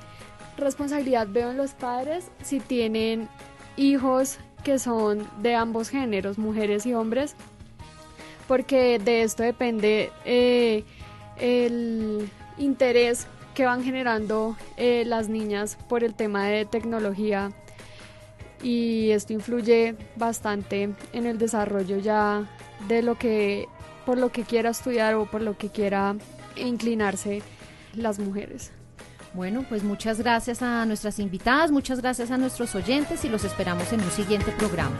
responsabilidad 0.57 1.27
veo 1.29 1.51
en 1.51 1.57
los 1.57 1.71
padres 1.71 2.29
si 2.43 2.59
tienen 2.59 3.29
hijos 3.77 4.37
que 4.63 4.77
son 4.77 5.27
de 5.41 5.55
ambos 5.55 5.89
géneros, 5.89 6.37
mujeres 6.37 6.85
y 6.85 6.93
hombres, 6.93 7.35
porque 8.47 8.99
de 8.99 9.23
esto 9.23 9.43
depende 9.43 10.11
eh, 10.25 10.83
el 11.37 12.29
interés 12.57 13.27
que 13.53 13.65
van 13.65 13.83
generando 13.83 14.55
eh, 14.77 15.03
las 15.05 15.29
niñas 15.29 15.77
por 15.89 16.03
el 16.03 16.13
tema 16.13 16.45
de 16.45 16.65
tecnología 16.65 17.51
y 18.63 19.11
esto 19.11 19.33
influye 19.33 19.95
bastante 20.15 20.93
en 21.13 21.25
el 21.25 21.37
desarrollo 21.37 21.97
ya 21.97 22.47
de 22.87 23.01
lo 23.01 23.15
que 23.15 23.67
por 24.05 24.17
lo 24.17 24.31
que 24.31 24.43
quiera 24.43 24.69
estudiar 24.69 25.15
o 25.15 25.25
por 25.25 25.41
lo 25.41 25.57
que 25.57 25.69
quiera 25.69 26.15
inclinarse 26.55 27.41
las 27.93 28.19
mujeres. 28.19 28.71
Bueno, 29.33 29.65
pues 29.69 29.83
muchas 29.83 30.19
gracias 30.19 30.61
a 30.61 30.85
nuestras 30.85 31.19
invitadas, 31.19 31.71
muchas 31.71 32.01
gracias 32.01 32.31
a 32.31 32.37
nuestros 32.37 32.75
oyentes 32.75 33.23
y 33.23 33.29
los 33.29 33.45
esperamos 33.45 33.93
en 33.93 34.01
un 34.01 34.11
siguiente 34.11 34.51
programa. 34.51 34.97